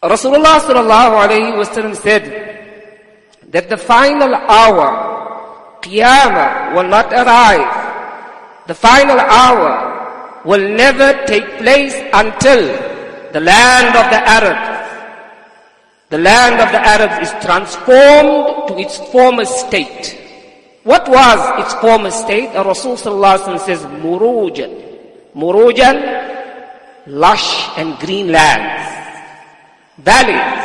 Rasulullah 0.00 0.56
sallallahu 0.64 1.12
alayhi 1.12 1.52
wasallam 1.60 1.92
said 1.92 2.24
that 3.52 3.68
the 3.68 3.76
final 3.76 4.32
hour, 4.34 5.76
Qiyamah, 5.84 6.72
will 6.74 6.88
not 6.88 7.12
arrive. 7.12 7.68
The 8.66 8.72
final 8.72 9.20
hour 9.20 10.40
will 10.46 10.72
never 10.72 11.12
take 11.26 11.44
place 11.58 11.92
until 12.14 12.64
the 13.36 13.40
land 13.44 13.92
of 13.92 14.08
the 14.08 14.20
Arabs, 14.24 14.73
the 16.14 16.18
land 16.18 16.60
of 16.60 16.72
the 16.72 16.80
Arabs 16.80 17.28
is 17.28 17.44
transformed 17.44 18.68
to 18.68 18.78
its 18.78 18.98
former 19.12 19.44
state. 19.44 20.18
What 20.82 21.08
was 21.08 21.64
its 21.64 21.74
former 21.80 22.10
state? 22.10 22.52
The 22.52 22.64
Rasul 22.64 22.96
sallallahu 22.96 23.60
says, 23.60 23.82
Murujan. 24.02 24.88
Murujan, 25.34 27.06
lush 27.06 27.78
and 27.78 27.98
green 27.98 28.32
lands 28.32 28.90
valleys 30.04 30.60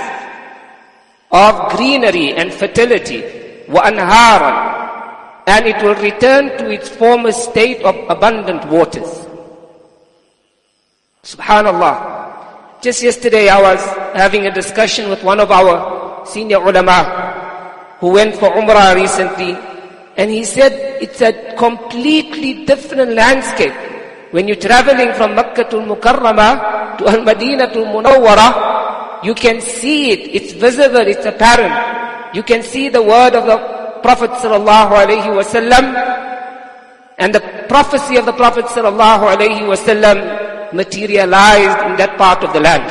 of 1.32 1.72
greenery 1.76 2.34
and 2.34 2.54
fertility, 2.54 3.22
وَأَنْهَارًا 3.68 4.76
and 5.48 5.66
it 5.68 5.82
will 5.84 5.96
return 5.96 6.50
to 6.58 6.72
its 6.72 6.90
former 6.90 7.32
state 7.32 7.84
of 7.84 7.96
abundant 8.10 8.66
waters. 8.68 9.28
Subhanallah. 11.24 12.19
Just 12.81 13.03
yesterday 13.03 13.51
I 13.53 13.61
was 13.61 13.85
having 14.17 14.47
a 14.47 14.51
discussion 14.51 15.11
with 15.11 15.23
one 15.23 15.39
of 15.39 15.51
our 15.53 16.25
senior 16.25 16.65
ulama 16.65 17.93
who 18.01 18.09
went 18.17 18.35
for 18.37 18.49
Umrah 18.57 18.95
recently 18.97 19.53
and 20.17 20.31
he 20.31 20.45
said 20.45 20.73
it's 20.97 21.21
a 21.21 21.53
completely 21.61 22.65
different 22.65 23.13
landscape. 23.13 23.77
When 24.31 24.49
you're 24.49 24.57
traveling 24.57 25.13
from 25.13 25.35
Makkah 25.35 25.69
to 25.69 25.77
Mukarramah 25.77 26.97
to 26.97 27.09
Al-Madinah 27.09 27.69
to 27.75 27.85
Munawwarah, 27.85 29.25
you 29.25 29.35
can 29.35 29.61
see 29.61 30.13
it. 30.13 30.21
It's 30.33 30.53
visible. 30.55 31.05
It's 31.05 31.27
apparent. 31.27 32.35
You 32.35 32.43
can 32.43 32.63
see 32.63 32.89
the 32.89 33.03
word 33.03 33.35
of 33.37 33.45
the 33.45 33.59
Prophet 34.01 34.31
sallallahu 34.41 34.97
alaihi 34.97 35.29
wasallam 35.29 35.85
and 37.19 37.35
the 37.35 37.45
prophecy 37.69 38.17
of 38.17 38.25
the 38.25 38.33
Prophet 38.33 38.65
sallallahu 38.65 39.37
alaihi 39.37 39.69
wasallam 39.69 40.49
materialized 40.73 41.91
in 41.91 41.97
that 41.97 42.17
part 42.17 42.45
of 42.45 42.53
the 42.53 42.61
land. 42.61 42.89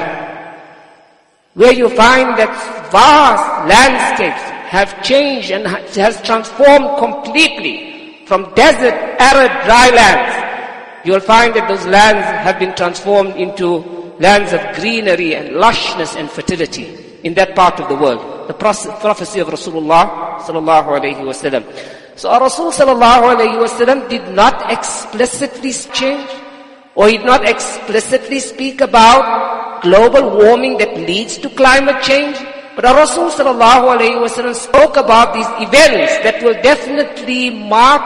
Where 1.54 1.74
you 1.74 1.90
find 1.90 2.38
that 2.38 2.54
vast 2.92 3.68
landscapes 3.68 4.44
have 4.70 5.04
changed 5.04 5.52
and 5.52 5.66
has 5.68 6.22
transformed 6.22 6.98
completely 6.98 8.26
from 8.26 8.54
desert, 8.54 8.94
arid, 9.20 9.52
dry 9.66 9.90
lands 9.90 10.50
you 11.06 11.14
will 11.14 11.22
find 11.22 11.56
that 11.56 11.68
those 11.68 11.86
lands 11.88 12.26
have 12.44 12.60
been 12.60 12.76
transformed 12.76 13.36
into 13.38 13.80
lands 14.20 14.52
of 14.52 14.60
greenery 14.76 15.34
and 15.34 15.56
lushness 15.56 16.16
and 16.18 16.30
fertility 16.30 17.20
in 17.24 17.34
that 17.36 17.56
part 17.56 17.80
of 17.80 17.88
the 17.88 17.96
world. 17.96 18.50
The 18.50 18.54
prophecy 18.54 19.40
of 19.40 19.48
Rasulullah 19.48 20.40
sallallahu 20.40 21.00
alayhi 21.00 21.24
wasallam. 21.24 21.64
So 22.18 22.30
our 22.30 22.42
Rasul 22.42 22.72
sallallahu 22.72 23.36
alayhi 23.36 23.58
wasallam 23.64 24.10
did 24.10 24.28
not 24.36 24.70
explicitly 24.72 25.72
change 25.72 26.30
or 27.00 27.08
he 27.08 27.16
did 27.16 27.26
not 27.26 27.48
explicitly 27.48 28.40
speak 28.40 28.82
about 28.82 29.82
global 29.82 30.36
warming 30.36 30.78
that 30.78 30.98
leads 30.98 31.38
to 31.38 31.48
climate 31.56 32.04
change. 32.04 32.36
But 32.76 32.84
our 32.84 33.08
Rasul 33.08 33.32
sallallahu 33.32 34.54
spoke 34.54 34.98
about 34.98 35.34
these 35.34 35.48
events 35.64 36.12
that 36.28 36.44
will 36.44 36.60
definitely 36.62 37.52
mark 37.52 38.04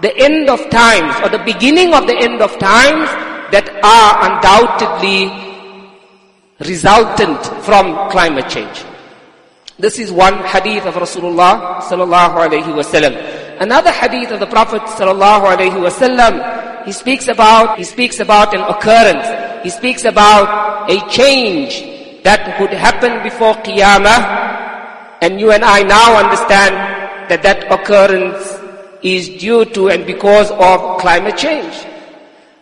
the 0.00 0.16
end 0.16 0.48
of 0.48 0.64
times 0.70 1.12
or 1.20 1.28
the 1.28 1.44
beginning 1.44 1.92
of 1.92 2.06
the 2.06 2.16
end 2.16 2.40
of 2.40 2.56
times 2.58 3.04
that 3.52 3.68
are 3.84 4.12
undoubtedly 4.32 5.28
resultant 6.64 7.44
from 7.68 8.08
climate 8.08 8.48
change. 8.48 8.80
This 9.78 9.98
is 9.98 10.10
one 10.10 10.40
hadith 10.48 10.86
of 10.86 10.94
Rasulullah 10.94 11.84
sallallahu 11.84 12.48
alayhi. 12.48 13.60
Another 13.60 13.92
hadith 13.92 14.32
of 14.32 14.40
the 14.40 14.48
Prophet 14.48 14.80
sallallahu 14.96 15.52
alayhi 15.52 15.76
he 16.86 16.92
speaks 16.92 17.26
about, 17.26 17.78
he 17.78 17.82
speaks 17.84 18.20
about 18.20 18.54
an 18.54 18.60
occurrence. 18.62 19.26
He 19.64 19.70
speaks 19.70 20.04
about 20.04 20.88
a 20.88 21.00
change 21.10 21.82
that 22.22 22.60
would 22.60 22.70
happen 22.70 23.24
before 23.24 23.54
Qiyamah. 23.54 25.18
And 25.20 25.40
you 25.40 25.50
and 25.50 25.64
I 25.64 25.82
now 25.82 26.14
understand 26.22 26.76
that 27.28 27.42
that 27.42 27.66
occurrence 27.72 28.38
is 29.02 29.28
due 29.30 29.64
to 29.74 29.88
and 29.88 30.06
because 30.06 30.52
of 30.52 31.00
climate 31.00 31.36
change. 31.36 31.74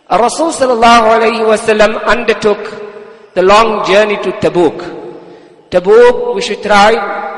Rasul 0.09 0.49
sallallahu 0.49 1.21
alayhi 1.21 1.45
wasallam 1.45 2.03
undertook 2.05 3.35
the 3.35 3.43
long 3.43 3.85
journey 3.85 4.17
to 4.23 4.31
Tabuk. 4.41 5.69
Tabuk, 5.69 6.33
we 6.33 6.41
should 6.41 6.63
try 6.63 6.93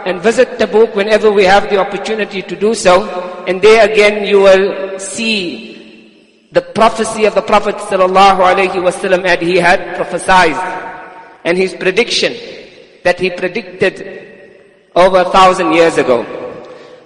and 0.05 0.21
visit 0.21 0.57
Tabuk 0.57 0.95
whenever 0.95 1.31
we 1.33 1.43
have 1.43 1.69
the 1.69 1.77
opportunity 1.77 2.41
to 2.43 2.55
do 2.55 2.73
so. 2.73 3.03
And 3.45 3.61
there 3.61 3.89
again 3.91 4.25
you 4.25 4.39
will 4.39 4.99
see 4.99 5.66
prophecy 6.77 7.25
of 7.25 7.33
the 7.33 7.41
Prophet 7.41 7.75
wasallam 7.75 9.25
and 9.25 9.41
he 9.41 9.57
had 9.57 9.95
prophesied 9.95 10.55
and 11.43 11.57
his 11.57 11.73
prediction 11.73 12.33
that 13.03 13.19
he 13.19 13.31
predicted 13.31 13.95
over 14.95 15.21
a 15.21 15.29
thousand 15.31 15.73
years 15.73 15.97
ago. 15.97 16.17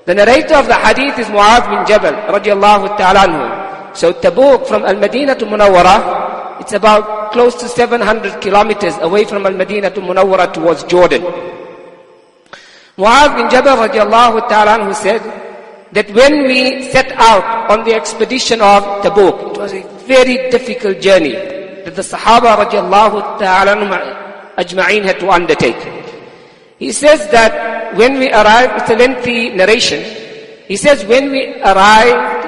The 0.06 0.16
narrator 0.16 0.56
of 0.56 0.68
the 0.68 0.76
hadith 0.76 1.18
is 1.20 1.28
Mu'adh 1.28 1.66
bin 1.72 1.82
Jabal 1.88 2.16
radiallahu 2.36 2.98
ta'ala. 2.98 3.96
So 3.96 4.12
Tabuk 4.12 4.68
from 4.68 4.84
Al-Madinah 4.84 5.36
to 5.36 5.46
Munawwara, 5.46 6.60
it's 6.60 6.74
about 6.74 7.32
close 7.32 7.56
to 7.62 7.70
700 7.70 8.42
kilometers 8.42 8.98
away 8.98 9.24
from 9.24 9.46
Al-Madinah 9.46 9.92
to 9.92 10.02
Munawwara 10.02 10.52
towards 10.54 10.84
Jordan. 10.84 11.22
Mu'adh 12.98 13.38
bin 13.38 13.50
Jabal 13.50 13.88
radiallahu 13.88 14.50
ta'ala 14.50 14.94
said 14.94 15.41
that 15.94 16.10
when 16.12 16.44
we 16.44 16.90
set 16.90 17.12
out 17.14 17.70
on 17.70 17.84
the 17.84 17.94
expedition 17.94 18.62
of 18.62 18.84
Tabuk, 19.04 19.52
it 19.52 19.58
was 19.58 19.74
a 19.74 19.84
very 20.08 20.50
difficult 20.50 21.02
journey 21.02 21.34
that 21.84 21.96
the 21.96 22.02
Sahaba 22.02 22.56
radiallahu 22.64 23.40
ta'ala 23.40 23.76
ajma'in 24.58 25.04
had 25.04 25.20
to 25.20 25.30
undertake. 25.30 25.82
He 26.80 26.92
says 26.92 27.30
that 27.32 27.96
when 27.96 28.20
we 28.20 28.32
arrived, 28.32 28.82
it's 28.82 28.90
a 28.90 28.96
lengthy 28.96 29.50
narration. 29.50 30.02
He 30.68 30.78
says 30.78 31.06
when 31.06 31.30
we 31.30 31.62
arrived 31.62 32.48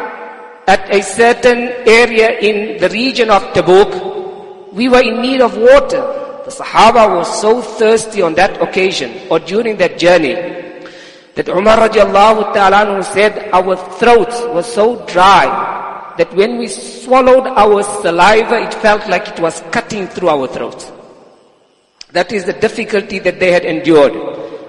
at 0.67 0.89
a 0.93 1.03
certain 1.03 1.69
area 1.85 2.39
in 2.39 2.79
the 2.79 2.89
region 2.89 3.29
of 3.29 3.43
Tabuk, 3.53 4.73
we 4.73 4.87
were 4.87 5.01
in 5.01 5.21
need 5.21 5.41
of 5.41 5.57
water. 5.57 6.01
The 6.45 6.51
Sahaba 6.51 7.17
was 7.17 7.41
so 7.41 7.61
thirsty 7.61 8.21
on 8.21 8.33
that 8.35 8.61
occasion 8.61 9.27
or 9.29 9.39
during 9.39 9.77
that 9.77 9.97
journey 9.97 10.33
that 11.35 11.49
Umar 11.49 11.77
radiallahu 11.89 12.53
ta'ala 12.53 13.03
said 13.03 13.49
our 13.51 13.75
throats 13.97 14.41
were 14.53 14.63
so 14.63 15.05
dry 15.07 16.13
that 16.17 16.33
when 16.35 16.57
we 16.57 16.67
swallowed 16.67 17.47
our 17.47 17.81
saliva, 18.01 18.61
it 18.61 18.73
felt 18.75 19.07
like 19.09 19.27
it 19.27 19.39
was 19.39 19.61
cutting 19.71 20.07
through 20.07 20.29
our 20.29 20.47
throats. 20.47 20.91
That 22.11 22.31
is 22.31 22.45
the 22.45 22.53
difficulty 22.53 23.17
that 23.19 23.39
they 23.39 23.51
had 23.51 23.65
endured 23.65 24.13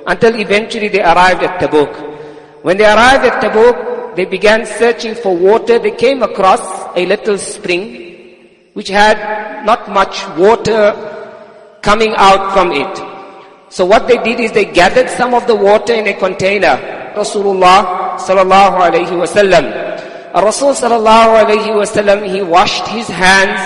until 0.07 0.35
eventually 0.41 0.89
they 0.89 1.03
arrived 1.03 1.43
at 1.43 1.61
Tabuk. 1.61 2.63
When 2.63 2.79
they 2.79 2.87
arrived 2.87 3.25
at 3.25 3.43
Tabuk, 3.43 4.17
they 4.17 4.25
began 4.25 4.65
searching 4.65 5.15
for 5.15 5.37
water. 5.37 5.79
They 5.79 5.91
came 5.91 6.23
across 6.23 6.63
a 6.97 7.05
little 7.05 7.37
spring 7.37 8.05
which 8.73 8.89
had 8.89 9.65
not 9.65 9.91
much 9.91 10.27
water 10.37 10.93
coming 11.83 12.15
out 12.17 12.53
from 12.55 12.73
it. 12.73 13.14
So 13.75 13.85
what 13.85 14.07
they 14.07 14.19
did 14.19 14.39
is 14.39 14.53
they 14.53 14.67
gathered 14.67 15.11
some 15.11 15.35
of 15.35 15.49
the 15.49 15.57
water 15.57 15.95
in 15.95 16.07
a 16.07 16.15
container. 16.15 16.79
Rasulullah 17.19 18.15
sallallahu 18.23 18.79
alayhi 18.87 19.19
wasallam. 19.19 19.67
Rasul 20.33 20.75
sallallahu 20.75 21.43
alayhi 21.43 21.75
wasallam, 21.75 22.23
he 22.23 22.41
washed 22.41 22.87
his 22.87 23.09
hands 23.09 23.59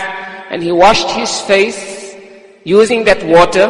and 0.49 0.63
he 0.63 0.73
washed 0.73 1.11
his 1.11 1.43
face 1.43 2.17
using 2.65 3.05
that 3.05 3.23
water 3.23 3.69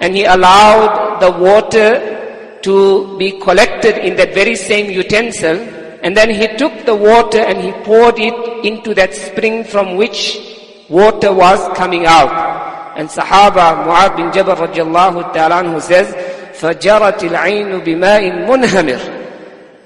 and 0.00 0.16
he 0.16 0.24
allowed 0.24 1.20
the 1.20 1.30
water 1.30 2.58
to 2.62 3.18
be 3.18 3.38
collected 3.38 3.98
in 3.98 4.16
that 4.16 4.32
very 4.32 4.54
same 4.56 4.90
utensil 4.90 5.60
and 6.02 6.16
then 6.16 6.30
he 6.30 6.48
took 6.56 6.86
the 6.86 6.94
water 6.94 7.40
and 7.40 7.60
he 7.60 7.72
poured 7.84 8.18
it 8.18 8.64
into 8.64 8.94
that 8.94 9.12
spring 9.12 9.62
from 9.62 9.96
which 9.96 10.40
water 10.88 11.34
was 11.34 11.60
coming 11.76 12.06
out. 12.06 12.65
And 12.96 13.08
Sahaba 13.08 13.84
Mu'adh 13.84 14.16
bin 14.16 14.32
Jabal 14.32 14.56
radiallahu 14.56 15.32
ta'ala 15.34 15.62
anhu 15.62 15.80
says, 15.80 16.08
فَجَرَتِ 16.56 17.20
الْعَيْنُ 17.28 17.84
بِمَاءٍ 17.84 18.48
مُنْهَمِرٍ 18.48 19.16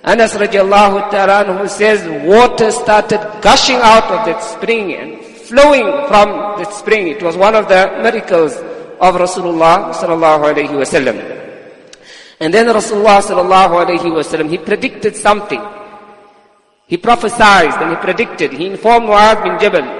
Anas 0.03 0.33
radiallahu 0.35 1.11
ta'ala 1.11 1.45
who 1.53 1.69
says 1.69 2.01
water 2.25 2.71
started 2.71 3.21
gushing 3.43 3.77
out 3.77 4.05
of 4.05 4.25
that 4.25 4.41
spring 4.43 4.95
and 4.95 5.23
flowing 5.45 5.85
from 6.09 6.57
that 6.57 6.73
spring. 6.73 7.09
It 7.09 7.23
was 7.23 7.37
one 7.37 7.55
of 7.55 7.69
the 7.69 8.01
miracles 8.01 8.57
of 9.01 9.15
Rasulullah 9.17 9.93
sallallahu 9.93 10.55
alayhi 10.55 10.73
wasallam. 10.73 11.21
And 12.41 12.55
then 12.55 12.67
Rasulullah 12.67 13.21
sallallahu 13.21 13.85
alayhi 13.85 14.09
wasallam, 14.09 14.49
he 14.49 14.57
predicted 14.57 15.17
something. 15.17 15.61
He 16.87 16.97
prophesied 16.97 17.75
and 17.83 17.91
he 17.91 17.97
predicted. 17.97 18.53
He 18.53 18.67
informed 18.67 19.07
Mu'adh 19.07 19.43
bin 19.43 19.59
Jabal 19.59 20.00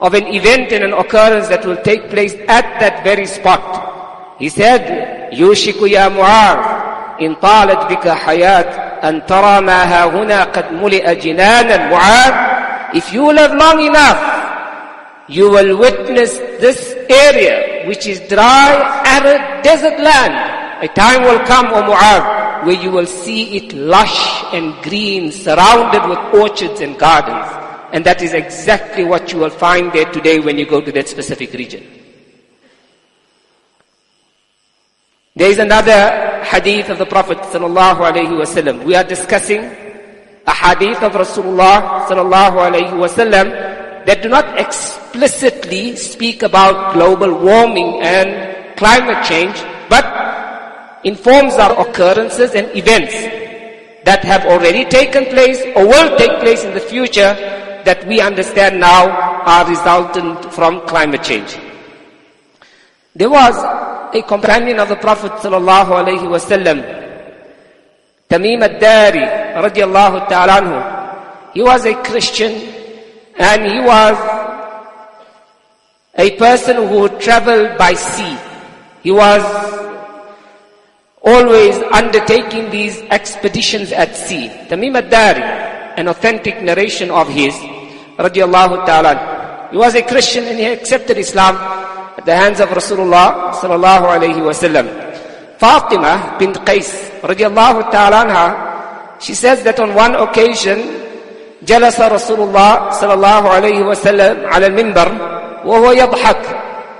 of 0.00 0.14
an 0.14 0.26
event 0.26 0.72
and 0.72 0.84
an 0.84 0.92
occurrence 0.92 1.48
that 1.48 1.64
will 1.64 1.80
take 1.82 2.10
place 2.10 2.34
at 2.48 2.80
that 2.80 3.04
very 3.04 3.26
spot. 3.26 4.36
He 4.38 4.48
said, 4.48 5.32
يوشك 5.32 5.82
يا 5.82 6.08
معاذ 6.08 6.58
إن 7.20 7.34
طالت 7.34 7.92
بك 7.92 8.08
حياة 8.08 8.70
أن 9.08 9.26
ترى 9.26 9.60
ما 9.60 9.84
ها 9.84 10.04
هنا 10.04 10.44
قد 10.44 10.72
ملئ 10.72 11.14
جنانا 11.14 11.90
معاذ 11.90 12.54
If 12.94 13.12
you 13.12 13.32
live 13.32 13.52
long 13.54 13.80
enough, 13.80 14.22
you 15.28 15.50
will 15.50 15.76
witness 15.76 16.38
this 16.60 16.94
area 17.10 17.88
which 17.88 18.06
is 18.06 18.20
dry, 18.28 18.70
arid, 19.04 19.64
desert 19.64 19.98
land. 19.98 20.34
A 20.84 20.88
time 20.88 21.22
will 21.22 21.40
come, 21.44 21.66
O 21.66 21.82
Mu'adh, 21.82 22.64
where 22.64 22.80
you 22.80 22.90
will 22.92 23.06
see 23.06 23.56
it 23.56 23.72
lush 23.72 24.44
and 24.52 24.74
green, 24.82 25.32
surrounded 25.32 26.08
with 26.08 26.18
orchards 26.40 26.80
and 26.80 26.96
gardens. 26.98 27.50
And 27.91 28.05
that 28.05 28.21
is 28.21 28.33
exactly 28.33 29.03
what 29.03 29.31
you 29.33 29.39
will 29.39 29.49
find 29.49 29.91
there 29.91 30.11
today 30.11 30.39
when 30.39 30.57
you 30.57 30.65
go 30.65 30.81
to 30.81 30.91
that 30.91 31.07
specific 31.07 31.53
region. 31.53 31.83
There 35.35 35.49
is 35.49 35.57
another 35.57 36.43
hadith 36.43 36.89
of 36.89 36.97
the 36.97 37.05
Prophet 37.05 37.37
sallallahu 37.37 38.03
alaihi 38.03 38.35
wasallam. 38.35 38.83
We 38.83 38.95
are 38.95 39.03
discussing 39.03 39.63
a 40.45 40.53
hadith 40.53 41.01
of 41.01 41.13
Rasulullah 41.13 42.05
sallallahu 42.05 42.59
alaihi 42.59 42.91
wasallam 42.91 44.05
that 44.05 44.21
do 44.21 44.29
not 44.29 44.59
explicitly 44.59 45.95
speak 45.95 46.43
about 46.43 46.93
global 46.93 47.39
warming 47.39 48.01
and 48.01 48.75
climate 48.75 49.23
change, 49.23 49.55
but 49.89 50.05
informs 51.03 51.53
our 51.53 51.87
occurrences 51.87 52.53
and 52.53 52.75
events 52.75 53.13
that 54.03 54.23
have 54.23 54.45
already 54.45 54.83
taken 54.85 55.25
place 55.25 55.61
or 55.75 55.87
will 55.87 56.17
take 56.17 56.39
place 56.39 56.63
in 56.63 56.73
the 56.73 56.79
future 56.79 57.31
that 57.85 58.05
we 58.07 58.21
understand 58.21 58.79
now 58.79 59.09
are 59.45 59.67
resultant 59.67 60.53
from 60.53 60.85
climate 60.87 61.23
change. 61.23 61.57
There 63.15 63.29
was 63.29 63.55
a 64.13 64.21
companion 64.23 64.79
of 64.79 64.89
the 64.89 64.95
Prophet 64.95 65.31
sallallahu 65.33 65.91
alaihi 65.91 66.27
wasallam, 66.29 66.79
Tamim 68.29 68.61
ad-Dari 68.61 69.25
radiallahu 69.57 70.29
ta'ala 70.29 71.51
He 71.53 71.61
was 71.63 71.85
a 71.85 71.95
Christian 72.03 72.53
and 73.37 73.65
he 73.65 73.79
was 73.79 74.15
a 76.15 76.37
person 76.37 76.87
who 76.87 77.09
traveled 77.19 77.77
by 77.77 77.93
sea. 77.93 78.37
He 79.01 79.11
was 79.11 79.41
always 81.21 81.75
undertaking 81.91 82.69
these 82.69 83.01
expeditions 83.09 83.91
at 83.91 84.15
sea. 84.15 84.49
Tamim 84.69 84.95
ad-Dari, 84.97 85.41
an 85.98 86.08
authentic 86.08 86.62
narration 86.62 87.10
of 87.10 87.28
his, 87.28 87.54
radiallahu 88.18 88.86
ta'ala. 88.86 89.68
He 89.70 89.76
was 89.76 89.94
a 89.94 90.02
Christian 90.02 90.44
and 90.44 90.58
he 90.58 90.66
accepted 90.66 91.18
Islam 91.18 91.56
at 92.16 92.24
the 92.24 92.34
hands 92.34 92.60
of 92.60 92.68
Rasulullah 92.68 93.52
sallallahu 93.52 94.06
alayhi 94.06 94.40
wasallam. 94.42 95.04
Fatima 95.58 96.36
bint 96.38 96.56
Qais 96.66 97.22
radiallahu 97.22 97.90
ta'ala 97.90 99.18
she 99.20 99.34
says 99.34 99.62
that 99.62 99.78
on 99.80 99.94
one 99.94 100.14
occasion 100.14 101.00
جلس 101.64 102.00
رسول 102.00 102.40
الله 102.40 102.90
صلى 102.90 103.14
الله 103.14 103.42
عليه 103.48 103.80
وسلم 103.88 104.46
على 104.52 104.66
المنبر 104.66 105.08
وهو 105.64 105.92
يضحك 105.92 106.42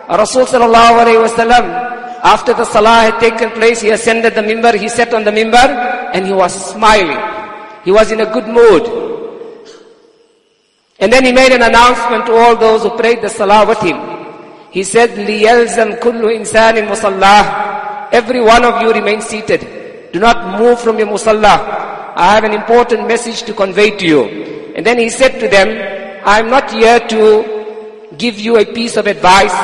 Rasul 0.09 0.49
صلى 0.49 0.65
الله 0.65 0.91
عليه 1.05 1.19
وسلم 1.19 1.65
after 2.25 2.55
the 2.55 2.65
salah 2.65 3.13
had 3.13 3.21
taken 3.21 3.51
place 3.51 3.83
he 3.83 3.91
ascended 3.91 4.35
the 4.35 4.41
minbar 4.41 4.73
he 4.73 4.89
sat 4.89 5.13
on 5.13 5.25
the 5.25 5.31
minbar 5.31 5.69
and 6.15 6.25
he 6.25 6.33
was 6.33 6.55
smiling 6.73 7.21
he 7.85 7.93
was 7.93 8.11
in 8.11 8.21
a 8.21 8.33
good 8.33 8.47
mood 8.49 8.83
and 11.01 11.13
then 11.13 11.25
he 11.25 11.33
made 11.33 11.53
an 11.53 11.63
announcement 11.63 12.27
to 12.27 12.33
all 12.33 12.57
those 12.57 12.83
who 12.83 12.91
prayed 12.97 13.21
the 13.23 13.29
salah 13.29 13.67
with 13.67 13.81
him 13.81 13.99
he 14.71 14.83
said 14.83 15.11
لِيَلْزَمْ 15.11 16.01
كُلُّ 16.01 16.23
إِنسَانٍ 16.43 16.89
مُصَلَّاهِ 16.89 17.75
Every 18.15 18.41
one 18.41 18.65
of 18.65 18.81
you 18.81 18.93
remain 18.93 19.21
seated. 19.21 20.13
Do 20.13 20.21
not 20.21 20.59
move 20.61 20.81
from 20.81 20.99
your 20.99 21.09
musalla. 21.09 22.15
I 22.15 22.35
have 22.35 22.45
an 22.45 22.53
important 22.53 23.09
message 23.09 23.43
to 23.43 23.53
convey 23.55 23.91
to 23.99 24.07
you. 24.07 24.23
And 24.77 24.87
then 24.87 24.99
he 24.99 25.11
said 25.11 25.41
to 25.41 25.49
them, 25.49 26.23
I'm 26.25 26.49
not 26.49 26.71
here 26.71 27.01
to 27.01 28.11
give 28.17 28.39
you 28.39 28.59
a 28.59 28.65
piece 28.65 28.97
of 28.97 29.09
advice 29.09 29.55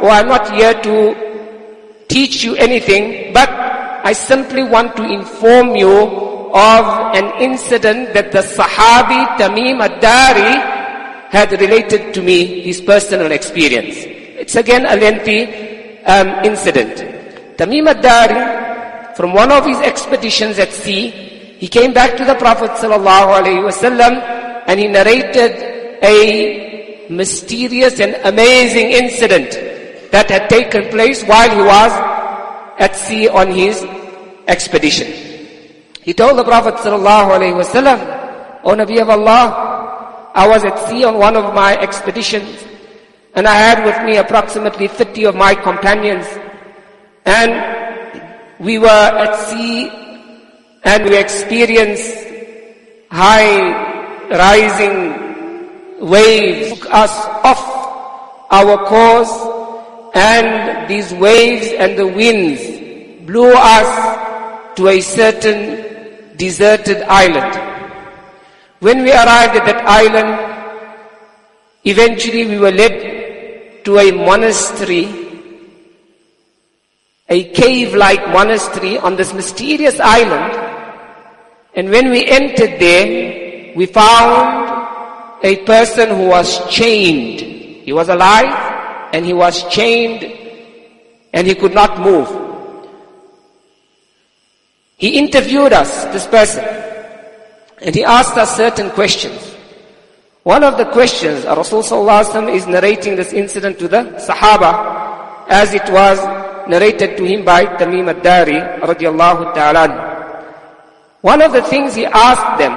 or 0.00 0.10
I'm 0.10 0.28
not 0.28 0.52
here 0.52 0.74
to 0.82 2.04
teach 2.08 2.44
you 2.44 2.56
anything, 2.56 3.32
but 3.32 3.48
I 3.48 4.12
simply 4.12 4.64
want 4.64 4.96
to 4.96 5.04
inform 5.04 5.76
you 5.76 6.27
of 6.53 7.15
an 7.15 7.41
incident 7.41 8.13
that 8.13 8.31
the 8.31 8.39
Sahabi 8.39 9.37
Tamim 9.37 9.81
ad-Dari 9.81 10.79
had 11.29 11.51
related 11.59 12.13
to 12.13 12.21
me, 12.21 12.61
his 12.61 12.81
personal 12.81 13.31
experience. 13.31 13.95
It's 13.97 14.55
again 14.55 14.85
a 14.85 14.95
lengthy 14.95 15.45
um, 16.05 16.27
incident. 16.43 16.97
Tamim 17.57 17.87
ad-Dari, 17.87 19.15
from 19.15 19.33
one 19.33 19.51
of 19.51 19.65
his 19.65 19.77
expeditions 19.79 20.57
at 20.59 20.71
sea, 20.71 21.09
he 21.59 21.67
came 21.67 21.93
back 21.93 22.17
to 22.17 22.25
the 22.25 22.35
Prophet 22.35 22.71
ﷺ 22.71 23.99
and 24.67 24.79
he 24.79 24.87
narrated 24.87 25.51
a 26.01 27.05
mysterious 27.09 27.99
and 27.99 28.15
amazing 28.23 28.91
incident 28.91 29.51
that 30.11 30.29
had 30.29 30.49
taken 30.49 30.89
place 30.89 31.23
while 31.23 31.49
he 31.49 31.61
was 31.61 31.91
at 32.79 32.95
sea 32.95 33.27
on 33.27 33.51
his 33.51 33.83
expedition. 34.47 35.28
He 36.09 36.15
told 36.15 36.39
the 36.39 36.43
Prophet 36.43 36.73
ﷺ, 36.73 38.63
O 38.63 38.73
Nabi 38.73 38.99
of 38.99 39.11
Allah, 39.11 40.31
I 40.33 40.47
was 40.47 40.65
at 40.65 40.89
sea 40.89 41.03
on 41.03 41.19
one 41.19 41.35
of 41.35 41.53
my 41.53 41.77
expeditions 41.77 42.65
and 43.35 43.45
I 43.45 43.53
had 43.53 43.85
with 43.85 44.03
me 44.03 44.17
approximately 44.17 44.87
30 44.87 45.25
of 45.25 45.35
my 45.35 45.53
companions. 45.53 46.25
And 47.25 47.53
we 48.59 48.79
were 48.79 48.87
at 48.89 49.35
sea 49.35 49.91
and 50.83 51.05
we 51.05 51.15
experienced 51.15 52.25
high 53.11 54.25
rising 54.31 56.09
waves 56.09 56.79
took 56.79 56.89
us 56.89 57.13
off 57.45 58.49
our 58.49 58.83
course 58.87 59.35
and 60.15 60.89
these 60.89 61.13
waves 61.13 61.71
and 61.77 61.99
the 61.99 62.07
winds 62.07 62.65
blew 63.27 63.53
us 63.53 64.75
to 64.75 64.87
a 64.87 65.01
certain 65.01 65.85
deserted 66.39 67.03
island. 67.03 67.53
When 68.79 69.03
we 69.03 69.11
arrived 69.11 69.57
at 69.57 69.65
that 69.65 69.83
island, 69.85 70.31
eventually 71.83 72.47
we 72.47 72.57
were 72.57 72.71
led 72.71 73.83
to 73.83 73.99
a 73.99 74.11
monastery, 74.11 75.05
a 77.27 77.43
cave-like 77.51 78.29
monastery 78.29 78.97
on 78.97 79.17
this 79.17 79.33
mysterious 79.33 79.99
island. 79.99 80.53
And 81.75 81.89
when 81.91 82.09
we 82.09 82.25
entered 82.25 82.79
there, 82.79 83.75
we 83.75 83.85
found 83.85 85.39
a 85.43 85.57
person 85.65 86.09
who 86.09 86.27
was 86.27 86.65
chained. 86.69 87.41
He 87.41 87.91
was 87.91 88.07
alive 88.07 89.13
and 89.13 89.25
he 89.25 89.33
was 89.33 89.67
chained 89.69 90.23
and 91.33 91.45
he 91.45 91.53
could 91.53 91.73
not 91.73 91.99
move. 91.99 92.48
He 94.98 95.18
interviewed 95.18 95.72
us, 95.72 96.04
this 96.06 96.26
person, 96.26 96.64
and 97.82 97.94
he 97.94 98.04
asked 98.04 98.36
us 98.36 98.56
certain 98.56 98.90
questions. 98.90 99.54
One 100.44 100.62
of 100.62 100.76
the 100.76 100.84
questions, 100.86 101.44
Rasul 101.44 101.80
is 102.48 102.66
narrating 102.66 103.16
this 103.16 103.32
incident 103.32 103.78
to 103.78 103.88
the 103.88 104.02
Sahaba 104.20 105.46
as 105.48 105.74
it 105.74 105.88
was 105.90 106.18
narrated 106.68 107.16
to 107.16 107.24
him 107.24 107.44
by 107.44 107.66
Tamim 107.76 108.08
ad-Dari 108.08 108.60
radiallahu 108.80 109.54
ta'ala. 109.54 110.12
One 111.20 111.42
of 111.42 111.52
the 111.52 111.62
things 111.62 111.94
he 111.94 112.06
asked 112.06 112.58
them, 112.58 112.76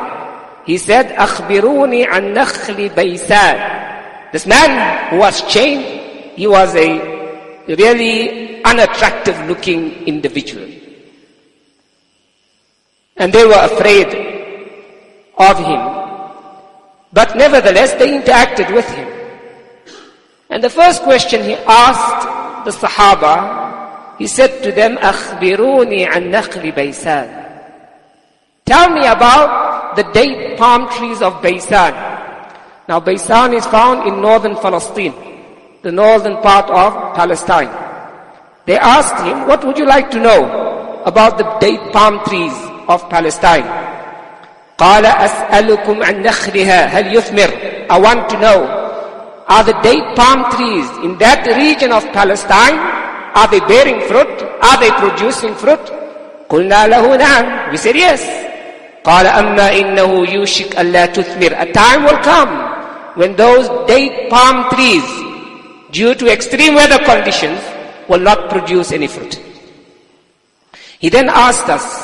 he 0.66 0.78
said, 0.78 1.16
أخبروني 1.16 2.08
عن 2.08 2.34
نخل 2.34 2.90
بيسان. 2.90 4.32
This 4.32 4.46
man 4.46 5.10
who 5.10 5.18
was 5.18 5.42
chained, 5.52 5.86
he 6.36 6.48
was 6.48 6.76
a 6.76 7.00
really 7.68 8.64
unattractive 8.64 9.38
looking 9.48 10.06
individual. 10.08 10.68
And 13.22 13.34
they 13.34 13.46
were 13.46 13.54
afraid 13.54 14.08
of 15.38 15.58
him. 15.58 15.82
But 17.14 17.36
nevertheless, 17.36 17.94
they 17.94 18.20
interacted 18.20 18.74
with 18.74 18.88
him. 18.90 19.08
And 20.50 20.64
the 20.64 20.70
first 20.70 21.04
question 21.04 21.44
he 21.44 21.56
asked 21.56 22.66
the 22.66 22.72
Sahaba, 22.72 24.18
he 24.18 24.28
said 24.28 24.64
to 24.64 24.72
them, 24.72 24.98
أخبروني 24.98 26.06
عن 26.08 26.32
نخل 26.32 26.72
بيسان. 26.72 27.46
Tell 28.66 28.90
me 28.90 29.08
about 29.08 29.96
the 29.96 30.04
date 30.12 30.58
palm 30.58 30.90
trees 30.90 31.22
of 31.22 31.34
Baysan. 31.42 31.94
Now 32.88 33.00
Baysan 33.00 33.56
is 33.56 33.66
found 33.68 34.08
in 34.08 34.22
northern 34.22 34.56
Palestine, 34.56 35.16
the 35.84 35.92
northern 35.92 36.38
part 36.38 36.70
of 36.70 37.16
Palestine. 37.16 37.72
They 38.66 38.78
asked 38.78 39.24
him, 39.24 39.48
what 39.48 39.64
would 39.66 39.78
you 39.78 39.86
like 39.86 40.12
to 40.12 40.20
know 40.20 41.02
about 41.06 41.38
the 41.38 41.48
date 41.60 41.94
palm 41.94 42.20
trees 42.26 42.54
of 42.88 43.10
Palestine? 43.10 43.88
قال 44.78 45.06
أسألكم 45.06 46.04
عن 46.04 46.22
نخلها 46.22 46.86
هل 46.86 47.16
يثمر 47.16 47.50
I 47.90 47.98
want 47.98 48.30
to 48.30 48.38
know 48.40 48.60
are 49.50 49.64
the 49.64 49.74
date 49.82 50.16
palm 50.16 50.52
trees 50.52 50.88
in 51.04 51.18
that 51.18 51.48
region 51.58 51.92
of 51.92 52.04
Palestine 52.14 52.78
are 53.34 53.48
they 53.48 53.60
bearing 53.62 54.02
fruit 54.08 54.30
are 54.62 54.78
they 54.80 54.92
producing 54.92 55.56
fruit 55.56 55.82
قلنا 56.50 56.88
له 56.88 57.16
نعم 57.18 57.72
we 57.72 57.78
said 57.78 57.96
yes 57.96 58.22
قال 59.04 59.26
أما 59.28 59.72
إنه 59.80 60.28
يوشك 60.34 60.80
ألا 60.80 61.06
تثمر 61.06 61.54
a 61.60 61.74
time 61.74 62.04
will 62.06 62.22
come 62.24 62.52
when 63.16 63.36
those 63.36 63.68
date 63.88 64.30
palm 64.30 64.70
trees 64.70 65.04
due 65.92 66.14
to 66.14 66.28
extreme 66.32 66.76
weather 66.76 67.00
conditions 67.04 67.60
will 68.08 68.20
not 68.20 68.50
produce 68.50 68.92
any 68.92 69.08
fruit 69.08 69.40
he 71.00 71.10
then 71.10 71.30
asked 71.30 71.70
us 71.70 72.01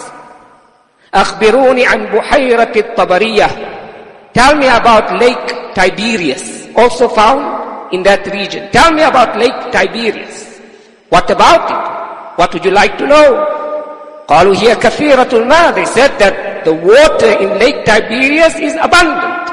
أخبروني 1.14 1.86
عن 1.86 2.06
بحيرة 2.06 2.72
الطبرية 2.76 3.48
Tell 4.34 4.56
me 4.56 4.68
about 4.68 5.20
Lake 5.20 5.74
Tiberias, 5.76 6.68
also 6.76 7.08
found 7.08 7.94
in 7.94 8.02
that 8.02 8.26
region. 8.34 8.70
Tell 8.72 8.92
me 8.92 9.04
about 9.04 9.38
Lake 9.38 9.72
Tiberias. 9.72 10.60
What 11.10 11.30
about 11.30 11.70
it? 11.70 12.40
What 12.40 12.52
would 12.54 12.66
you 12.66 12.72
like 12.72 12.98
to 12.98 13.06
know? 13.06 13.50
قالوا 14.28 14.56
هي 14.56 14.76
كثيرة 14.76 15.30
الماء. 15.34 15.76
They 15.76 15.86
said 15.86 16.18
that 16.18 16.66
the 16.66 16.74
water 16.74 17.30
in 17.30 17.60
Lake 17.60 17.86
Tiberias 17.86 18.56
is 18.58 18.74
abundant. 18.82 19.50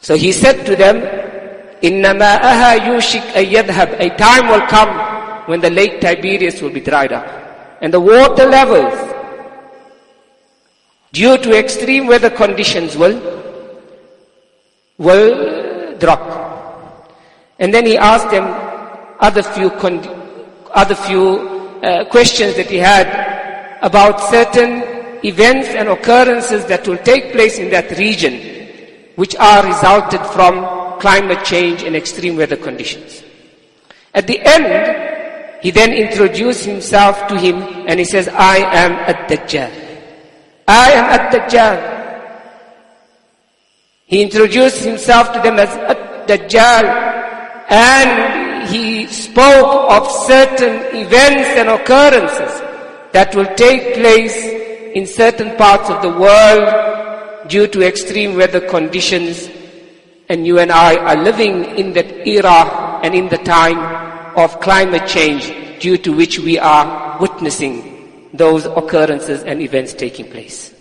So 0.00 0.16
he 0.16 0.32
said 0.32 0.66
to 0.66 0.74
them, 0.74 1.02
إن 1.84 2.18
ماءها 2.18 2.72
يوشك 2.72 3.36
أن 3.36 3.44
يذهب. 3.44 4.00
A 4.00 4.10
time 4.16 4.48
will 4.48 4.66
come 4.66 4.90
when 5.46 5.60
the 5.60 5.70
Lake 5.70 6.00
Tiberias 6.00 6.60
will 6.60 6.70
be 6.70 6.80
dried 6.80 7.12
up. 7.12 7.26
And 7.80 7.94
the 7.94 8.00
water 8.00 8.46
levels 8.46 8.94
due 11.11 11.37
to 11.37 11.57
extreme 11.57 12.07
weather 12.07 12.29
conditions 12.29 12.95
will, 12.95 13.19
will 14.97 15.97
drop. 15.97 17.07
And 17.59 17.73
then 17.73 17.85
he 17.85 17.97
asked 17.97 18.31
them 18.31 18.45
other 19.19 19.43
few, 19.43 19.69
other 20.73 20.95
few 20.95 21.79
uh, 21.83 22.05
questions 22.05 22.55
that 22.55 22.69
he 22.69 22.77
had 22.77 23.79
about 23.81 24.19
certain 24.29 24.83
events 25.23 25.69
and 25.69 25.89
occurrences 25.89 26.65
that 26.65 26.87
will 26.87 26.97
take 26.97 27.31
place 27.31 27.59
in 27.59 27.69
that 27.71 27.97
region, 27.97 28.67
which 29.15 29.35
are 29.35 29.65
resulted 29.65 30.21
from 30.27 30.99
climate 30.99 31.43
change 31.43 31.83
and 31.83 31.95
extreme 31.95 32.35
weather 32.35 32.55
conditions. 32.55 33.23
At 34.13 34.27
the 34.27 34.39
end, 34.39 35.61
he 35.61 35.71
then 35.71 35.93
introduced 35.93 36.65
himself 36.65 37.27
to 37.27 37.37
him 37.37 37.61
and 37.87 37.99
he 37.99 38.05
says, 38.05 38.27
I 38.27 38.57
am 38.57 38.93
a 39.09 39.13
Dajjal. 39.27 39.80
I 40.71 40.91
am 40.91 41.05
at 41.15 41.33
Dajjal. 41.33 41.77
He 44.05 44.21
introduced 44.21 44.81
himself 44.85 45.33
to 45.33 45.39
them 45.41 45.59
as 45.59 45.69
At 45.91 46.27
Dajjal 46.29 46.85
and 47.69 48.69
he 48.69 49.05
spoke 49.07 49.91
of 49.91 50.09
certain 50.09 50.95
events 50.95 51.49
and 51.59 51.67
occurrences 51.67 52.61
that 53.11 53.35
will 53.35 53.53
take 53.55 53.95
place 53.95 54.37
in 54.95 55.05
certain 55.05 55.57
parts 55.57 55.89
of 55.89 56.01
the 56.01 56.13
world 56.23 57.49
due 57.49 57.67
to 57.67 57.81
extreme 57.85 58.37
weather 58.37 58.61
conditions 58.61 59.49
and 60.29 60.47
you 60.47 60.59
and 60.59 60.71
I 60.71 60.95
are 60.95 61.21
living 61.21 61.65
in 61.75 61.91
that 61.93 62.25
era 62.25 63.01
and 63.03 63.13
in 63.13 63.27
the 63.27 63.39
time 63.39 63.79
of 64.37 64.61
climate 64.61 65.05
change 65.05 65.51
due 65.81 65.97
to 65.97 66.13
which 66.13 66.39
we 66.39 66.57
are 66.57 67.17
witnessing 67.19 67.90
those 68.33 68.65
occurrences 68.65 69.43
and 69.43 69.61
events 69.61 69.93
taking 69.93 70.29
place. 70.29 70.73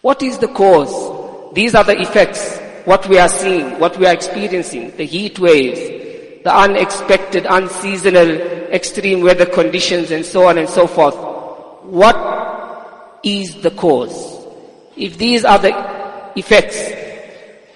What 0.00 0.22
is 0.22 0.38
the 0.38 0.48
cause 0.48 1.18
these 1.52 1.74
are 1.74 1.84
the 1.84 2.00
effects, 2.00 2.58
what 2.84 3.08
we 3.08 3.18
are 3.18 3.28
seeing, 3.28 3.78
what 3.80 3.96
we 3.98 4.06
are 4.06 4.12
experiencing, 4.12 4.96
the 4.96 5.04
heat 5.04 5.38
waves, 5.38 5.80
the 6.44 6.54
unexpected, 6.54 7.46
unseasonal, 7.46 8.28
extreme 8.70 9.22
weather 9.22 9.46
conditions 9.46 10.10
and 10.10 10.24
so 10.24 10.46
on 10.46 10.58
and 10.58 10.68
so 10.68 10.86
forth. 10.86 11.16
What 11.84 13.20
is 13.22 13.60
the 13.62 13.70
cause? 13.70 14.46
If 14.96 15.16
these 15.16 15.44
are 15.44 15.58
the 15.58 16.32
effects, 16.36 16.76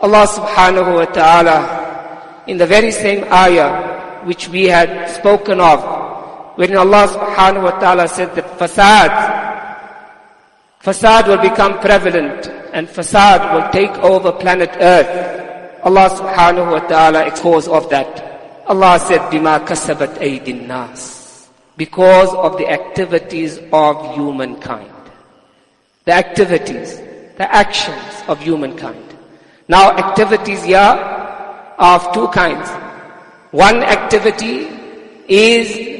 Allah 0.00 0.26
subhanahu 0.26 0.94
wa 0.94 1.04
ta'ala, 1.06 2.44
in 2.46 2.58
the 2.58 2.66
very 2.66 2.90
same 2.90 3.24
ayah 3.32 4.22
which 4.24 4.48
we 4.48 4.66
had 4.66 5.08
spoken 5.10 5.60
of, 5.60 5.80
when 6.56 6.76
Allah 6.76 7.08
subhanahu 7.08 7.64
wa 7.64 7.78
ta'ala 7.78 8.08
said 8.08 8.34
that 8.34 8.44
fasad, 8.58 9.12
fasad 10.82 11.28
will 11.28 11.40
become 11.40 11.80
prevalent 11.80 12.46
and 12.72 12.88
fasad 12.88 13.40
will 13.54 13.68
take 13.70 13.92
over 14.04 14.32
planet 14.32 14.70
earth. 14.80 15.08
Allah 15.82 16.08
subhanahu 16.10 16.72
wa 16.72 16.82
ta'ala 16.86 17.30
cause 17.32 17.68
of 17.68 17.88
that. 17.90 18.64
Allah 18.66 18.98
said, 18.98 19.20
bima 19.32 19.64
kasabat 19.64 20.20
aydin 20.20 20.66
nas. 20.66 21.48
Because 21.76 22.32
of 22.34 22.58
the 22.58 22.68
activities 22.68 23.58
of 23.72 24.14
humankind. 24.14 24.92
The 26.04 26.12
activities, 26.12 26.98
the 27.38 27.48
actions 27.48 28.22
of 28.28 28.40
humankind. 28.40 29.16
Now 29.68 29.90
activities 29.90 30.64
here 30.64 30.78
are 30.78 31.96
of 31.96 32.12
two 32.12 32.28
kinds. 32.28 32.68
One 33.52 33.82
activity 33.82 34.68
is 35.28 35.91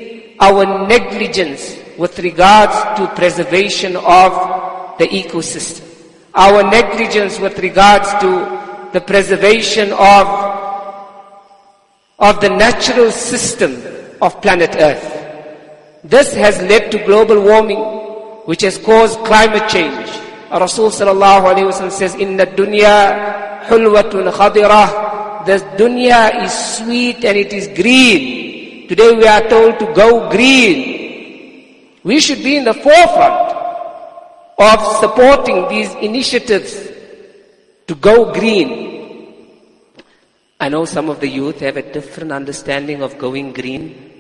our 0.43 0.87
negligence 0.89 1.79
with 1.97 2.19
regards 2.19 2.75
to 2.99 3.07
preservation 3.15 3.97
of 3.97 4.99
the 4.99 5.07
ecosystem 5.07 5.93
our 6.35 6.63
negligence 6.63 7.39
with 7.39 7.59
regards 7.59 8.09
to 8.21 8.89
the 8.93 9.01
preservation 9.01 9.93
of, 9.93 10.27
of 12.19 12.41
the 12.41 12.49
natural 12.49 13.11
system 13.11 13.83
of 14.21 14.41
planet 14.41 14.75
Earth. 14.77 15.05
This 16.05 16.33
has 16.35 16.61
led 16.63 16.91
to 16.93 17.05
global 17.05 17.43
warming, 17.43 17.81
which 18.47 18.63
has 18.63 18.79
caused 18.79 19.19
climate 19.21 19.69
change. 19.69 20.09
Rasul 20.51 20.91
sallallahu 20.91 21.53
alayhi 21.53 21.65
wa 21.65 21.89
says, 21.89 22.15
Inna 22.15 22.47
dunya 22.47 23.65
hulwatun 23.67 24.33
khadirah. 24.33 25.45
The 25.45 25.59
dunya 25.77 26.45
is 26.45 26.53
sweet 26.53 27.25
and 27.25 27.37
it 27.37 27.53
is 27.53 27.69
green. 27.69 28.42
Today 28.89 29.15
we 29.15 29.27
are 29.27 29.49
told 29.49 29.79
to 29.79 29.93
go 29.95 30.29
green. 30.31 31.99
We 32.03 32.21
should 32.21 32.43
be 32.43 32.57
in 32.57 32.65
the 32.65 32.75
forefront 32.75 33.53
of 34.59 34.97
supporting 34.99 35.69
these 35.69 35.95
initiatives 35.95 36.91
to 37.87 37.95
go 37.95 38.33
green. 38.33 38.91
I 40.59 40.69
know 40.69 40.85
some 40.85 41.09
of 41.09 41.21
the 41.21 41.29
youth 41.29 41.61
have 41.61 41.77
a 41.77 41.93
different 41.93 42.33
understanding 42.33 43.03
of 43.03 43.19
going 43.19 43.53
green. 43.53 44.11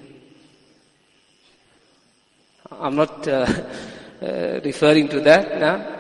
I'm 2.71 2.97
not 2.97 3.27
uh, 3.29 3.47
uh, 4.23 4.61
referring 4.65 5.09
to 5.09 5.21
that 5.21 5.59
now. 5.59 5.99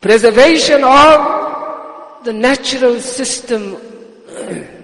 Preservation 0.00 0.84
of 0.84 2.24
the 2.24 2.32
natural 2.32 3.00
system 3.00 3.76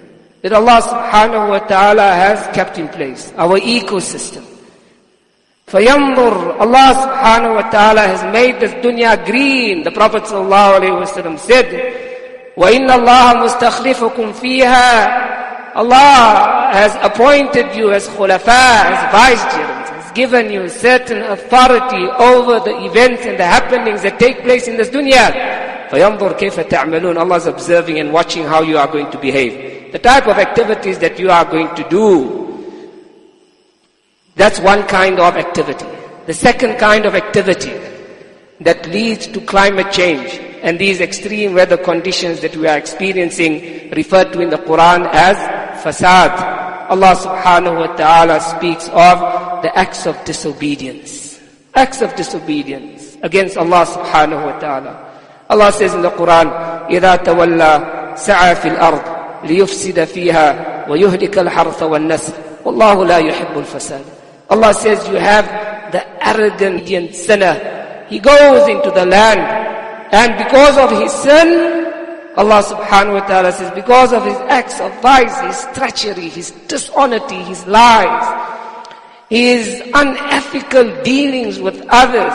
that 0.42 0.52
Allah 0.52 0.78
subhanahu 0.82 1.50
wa 1.50 1.58
ta'ala 1.58 2.14
has 2.14 2.46
kept 2.54 2.78
in 2.78 2.88
place, 2.88 3.32
our 3.36 3.58
ecosystem. 3.58 4.46
فَيَنْظُرْ 5.68 6.60
Allah 6.64 6.88
subhanahu 6.96 7.54
wa 7.60 7.66
ta'ala 7.68 8.00
has 8.00 8.24
made 8.32 8.56
this 8.56 8.72
dunya 8.80 9.18
green. 9.26 9.84
The 9.84 9.90
Prophet 9.90 10.24
sallallahu 10.24 10.80
alayhi 10.80 10.96
wa 10.96 11.04
sallam 11.04 11.38
said, 11.38 11.68
وَإِنَّ 12.56 12.88
اللَّهَ 12.88 13.26
مُسْتَخْلِفُكُمْ 13.44 14.32
فِيهَا 14.32 15.76
Allah 15.76 16.72
has 16.72 16.96
appointed 17.02 17.76
you 17.76 17.92
as 17.92 18.08
khulafa, 18.08 18.88
as 18.88 19.00
vicegerents, 19.12 19.90
has 19.90 20.12
given 20.12 20.50
you 20.50 20.68
certain 20.68 21.22
authority 21.28 22.08
over 22.18 22.58
the 22.64 22.86
events 22.88 23.26
and 23.26 23.38
the 23.38 23.44
happenings 23.44 24.02
that 24.02 24.18
take 24.18 24.40
place 24.42 24.68
in 24.68 24.76
this 24.78 24.88
dunya. 24.88 25.28
فَيَنْظُرْ 25.90 26.38
كَيْفَ 26.38 26.64
تَعْمَلُونَ 26.68 27.18
Allah 27.18 27.36
is 27.36 27.46
observing 27.46 27.98
and 27.98 28.10
watching 28.10 28.44
how 28.44 28.62
you 28.62 28.78
are 28.78 28.88
going 28.88 29.10
to 29.10 29.18
behave. 29.18 29.71
The 29.92 29.98
type 29.98 30.26
of 30.26 30.38
activities 30.38 30.98
that 30.98 31.18
you 31.18 31.30
are 31.30 31.44
going 31.44 31.74
to 31.76 31.88
do, 31.88 32.48
that's 34.36 34.60
one 34.60 34.84
kind 34.84 35.18
of 35.18 35.36
activity. 35.36 35.86
The 36.26 36.34
second 36.34 36.78
kind 36.78 37.06
of 37.06 37.14
activity 37.14 37.72
that 38.60 38.86
leads 38.88 39.26
to 39.28 39.40
climate 39.40 39.90
change 39.90 40.38
and 40.62 40.78
these 40.78 41.00
extreme 41.00 41.54
weather 41.54 41.76
conditions 41.76 42.40
that 42.40 42.54
we 42.56 42.66
are 42.66 42.76
experiencing 42.76 43.90
referred 43.90 44.32
to 44.32 44.40
in 44.40 44.50
the 44.50 44.58
Quran 44.58 45.08
as 45.12 45.36
fasad. 45.82 46.30
Allah 46.88 47.14
subhanahu 47.16 47.80
wa 47.80 47.90
ta'ala 47.96 48.40
speaks 48.40 48.88
of 48.88 49.62
the 49.62 49.70
acts 49.76 50.06
of 50.06 50.16
disobedience. 50.24 51.40
Acts 51.74 52.00
of 52.00 52.14
disobedience 52.16 53.16
against 53.22 53.56
Allah 53.56 53.86
subhanahu 53.86 54.44
wa 54.52 54.58
ta'ala. 54.58 54.92
Allah 55.50 55.72
says 55.72 55.94
in 55.94 56.02
the 56.02 56.10
Quran, 56.10 56.48
إِذَا 56.88 57.24
تَوَلَّى 57.24 58.16
سَعَى 58.16 58.54
فِي 58.56 58.76
الْأَرْضِ 58.76 59.11
لِيُفْسِدَ 59.44 60.04
فِيهَا 60.04 60.88
وَيُهْلِكَ 60.88 61.38
الْحَرْثَ 61.38 61.82
وَالنَّسْلِ 61.82 62.32
وَاللَّهُ 62.64 63.06
لَا 63.06 63.18
يُحِبُّ 63.18 63.54
الْفَسَادِ 63.56 64.04
Allah 64.50 64.74
says 64.74 65.06
you 65.08 65.16
have 65.16 65.46
the 65.92 66.02
arrogant 66.26 67.14
sinner. 67.14 68.06
He 68.08 68.18
goes 68.18 68.68
into 68.68 68.90
the 68.90 69.04
land 69.04 69.68
and 70.10 70.38
because 70.38 70.78
of 70.78 70.90
his 70.98 71.12
sin, 71.12 71.84
Allah 72.36 72.62
subhanahu 72.62 73.20
wa 73.20 73.26
ta'ala 73.26 73.52
says, 73.52 73.70
because 73.74 74.12
of 74.12 74.24
his 74.24 74.36
acts 74.48 74.80
of 74.80 74.88
vice, 75.02 75.36
his 75.40 75.66
treachery, 75.74 76.28
his 76.30 76.50
dishonesty, 76.66 77.42
his 77.42 77.66
lies, 77.66 78.24
his 79.28 79.82
unethical 79.92 81.02
dealings 81.02 81.60
with 81.60 81.84
others, 81.90 82.32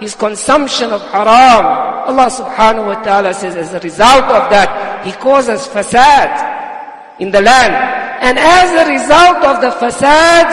his 0.00 0.14
consumption 0.14 0.90
of 0.92 1.02
haram, 1.12 1.66
Allah 2.08 2.30
subhanahu 2.32 2.86
wa 2.86 3.02
ta'ala 3.02 3.34
says, 3.34 3.54
as 3.56 3.74
a 3.74 3.80
result 3.80 4.24
of 4.24 4.48
that, 4.48 4.93
he 5.04 5.12
causes 5.12 5.66
fasad 5.68 6.32
in 7.20 7.30
the 7.30 7.40
land. 7.40 7.74
And 8.22 8.38
as 8.38 8.68
a 8.82 8.90
result 8.90 9.44
of 9.44 9.60
the 9.60 9.70
fasad, 9.80 10.48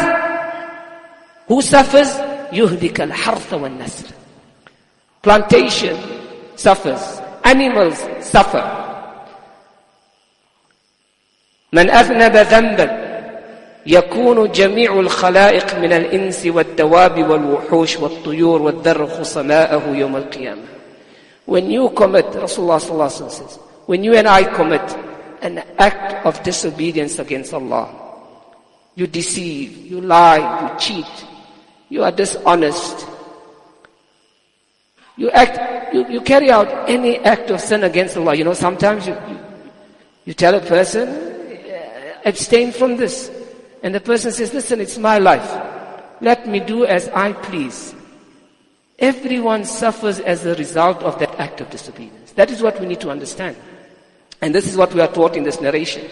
who 1.47 1.61
suffers? 1.61 2.17
يهلك 2.51 3.01
الحرث 3.01 3.53
والنسل. 3.53 4.07
Plantation 5.21 5.97
suffers. 6.55 7.21
Animals 7.43 7.99
suffer. 8.21 8.63
من 11.73 11.89
أذنب 11.89 12.35
ذنبا 12.35 13.07
يكون 13.85 14.51
جميع 14.51 14.99
الخلائق 14.99 15.75
من 15.75 15.93
الإنس 15.93 16.45
والدواب 16.45 17.29
والوحوش 17.29 17.97
والطيور 17.97 18.61
والذر 18.61 19.07
خصماءه 19.07 19.83
يوم 19.87 20.15
القيامة. 20.15 20.63
When 21.45 21.71
you 21.71 21.89
commit, 21.89 22.25
Rasulullah 22.31 23.09
says, 23.09 23.59
when 23.86 24.04
you 24.04 24.14
and 24.14 24.28
I 24.28 24.44
commit 24.44 24.82
an 25.42 25.58
act 25.78 26.24
of 26.24 26.42
disobedience 26.42 27.18
against 27.18 27.52
Allah, 27.52 27.90
you 28.94 29.06
deceive, 29.06 29.76
you 29.76 30.00
lie, 30.00 30.38
you 30.62 30.78
cheat, 30.78 31.26
you 31.88 32.02
are 32.04 32.12
dishonest. 32.12 33.06
You 35.16 35.30
act, 35.30 35.94
you, 35.94 36.08
you 36.08 36.20
carry 36.20 36.50
out 36.50 36.88
any 36.88 37.18
act 37.18 37.50
of 37.50 37.60
sin 37.60 37.84
against 37.84 38.16
Allah. 38.16 38.34
You 38.34 38.44
know, 38.44 38.54
sometimes 38.54 39.06
you, 39.06 39.14
you, 39.28 39.38
you 40.26 40.34
tell 40.34 40.54
a 40.54 40.60
person, 40.60 41.08
uh, 41.08 42.14
abstain 42.24 42.72
from 42.72 42.96
this. 42.96 43.30
And 43.82 43.94
the 43.94 44.00
person 44.00 44.32
says, 44.32 44.54
listen, 44.54 44.80
it's 44.80 44.96
my 44.96 45.18
life. 45.18 45.50
Let 46.20 46.46
me 46.46 46.60
do 46.60 46.86
as 46.86 47.08
I 47.08 47.32
please. 47.32 47.94
Everyone 48.98 49.64
suffers 49.64 50.20
as 50.20 50.46
a 50.46 50.54
result 50.54 51.02
of 51.02 51.18
that 51.18 51.34
act 51.40 51.60
of 51.60 51.68
disobedience. 51.70 52.32
That 52.32 52.50
is 52.50 52.62
what 52.62 52.78
we 52.78 52.86
need 52.86 53.00
to 53.00 53.10
understand. 53.10 53.56
And 54.41 54.53
this 54.53 54.67
is 54.67 54.77
what 54.77 54.93
we 54.93 55.01
are 55.01 55.11
taught 55.11 55.35
in 55.35 55.43
this 55.43 55.59
narration. 55.61 56.07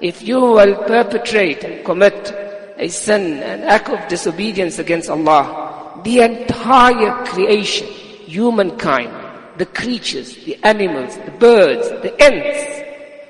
If 0.00 0.22
you 0.22 0.40
will 0.40 0.74
perpetrate 0.84 1.64
and 1.64 1.84
commit 1.84 2.32
a 2.78 2.88
sin, 2.88 3.42
an 3.42 3.62
act 3.64 3.88
of 3.90 4.08
disobedience 4.08 4.78
against 4.78 5.10
Allah, 5.10 6.00
the 6.02 6.20
entire 6.22 7.24
creation 7.26 7.86
humankind, 8.32 9.12
the 9.58 9.66
creatures, 9.66 10.34
the 10.44 10.56
animals, 10.64 11.16
the 11.18 11.30
birds, 11.32 11.88
the 12.02 12.12
ants, 12.22 12.80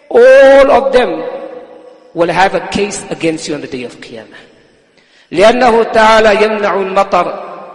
all 0.09 0.71
of 0.71 0.93
them 0.93 1.11
will 2.15 2.29
have 2.29 2.55
a 2.55 2.69
case 2.69 3.03
against 3.11 3.49
you 3.49 3.55
on 3.55 3.61
the 3.61 3.67
day 3.67 3.85
of 3.85 3.97
Qiyamah. 4.01 4.37
لأنه 5.33 5.83
تعالى 5.83 6.45
يمنع 6.45 6.75
المطر 6.75 7.27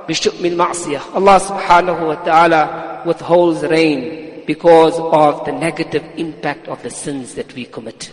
بشؤم 0.10 0.46
المعصية. 0.46 1.02
Allah 1.15 1.39
subhanahu 1.39 2.08
wa 2.08 2.15
ta'ala 2.15 3.02
withholds 3.06 3.63
rain 3.63 4.21
because 4.46 4.98
of 5.00 5.46
the 5.46 5.52
negative 5.52 6.04
impact 6.17 6.67
of 6.67 6.82
the 6.84 6.89
sins 6.89 7.36
that 7.36 7.54
we 7.54 7.65
commit. 7.65 8.12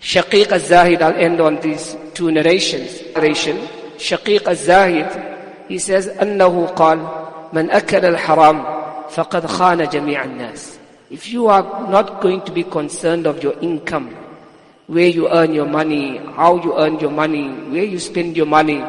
Shaqiq 0.00 0.52
al-Zahid, 0.52 1.02
I'll 1.02 1.16
end 1.16 1.40
on 1.40 1.60
these 1.60 1.96
two 2.12 2.30
narrations. 2.30 3.02
Narration. 3.14 3.56
Shaqiq 3.96 4.46
al-Zahid, 4.46 5.08
he 5.68 5.78
says, 5.78 6.08
أنه 6.08 6.66
قال 6.76 6.98
من 7.52 7.70
أكل 7.70 8.04
الحرام 8.04 8.64
فقد 9.08 9.46
خان 9.46 9.88
جميع 9.88 10.24
الناس. 10.24 10.78
If 11.10 11.28
you 11.28 11.46
are 11.48 11.88
not 11.88 12.20
going 12.20 12.42
to 12.42 12.52
be 12.52 12.64
concerned 12.64 13.26
of 13.26 13.42
your 13.42 13.58
income, 13.60 14.14
where 14.86 15.08
you 15.08 15.28
earn 15.30 15.54
your 15.54 15.66
money, 15.66 16.18
how 16.18 16.62
you 16.62 16.76
earn 16.76 16.98
your 16.98 17.10
money, 17.10 17.48
where 17.48 17.84
you 17.84 17.98
spend 17.98 18.36
your 18.36 18.46
money, 18.46 18.82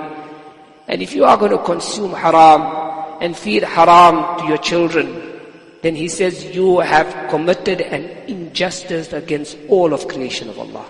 and 0.88 1.02
if 1.02 1.16
you 1.16 1.24
are 1.24 1.38
going 1.38 1.52
to 1.52 1.60
consume 1.60 2.12
haram 2.12 2.89
and 3.21 3.37
feed 3.37 3.63
haram 3.63 4.39
to 4.41 4.47
your 4.47 4.59
children, 4.59 5.41
then 5.83 5.95
he 5.95 6.09
says 6.09 6.45
you 6.55 6.81
have 6.81 7.31
committed 7.31 7.81
an 7.81 8.05
injustice 8.29 9.13
against 9.13 9.57
all 9.69 9.93
of 9.93 10.09
creation 10.09 10.49
of 10.49 10.59
Allah. 10.59 10.87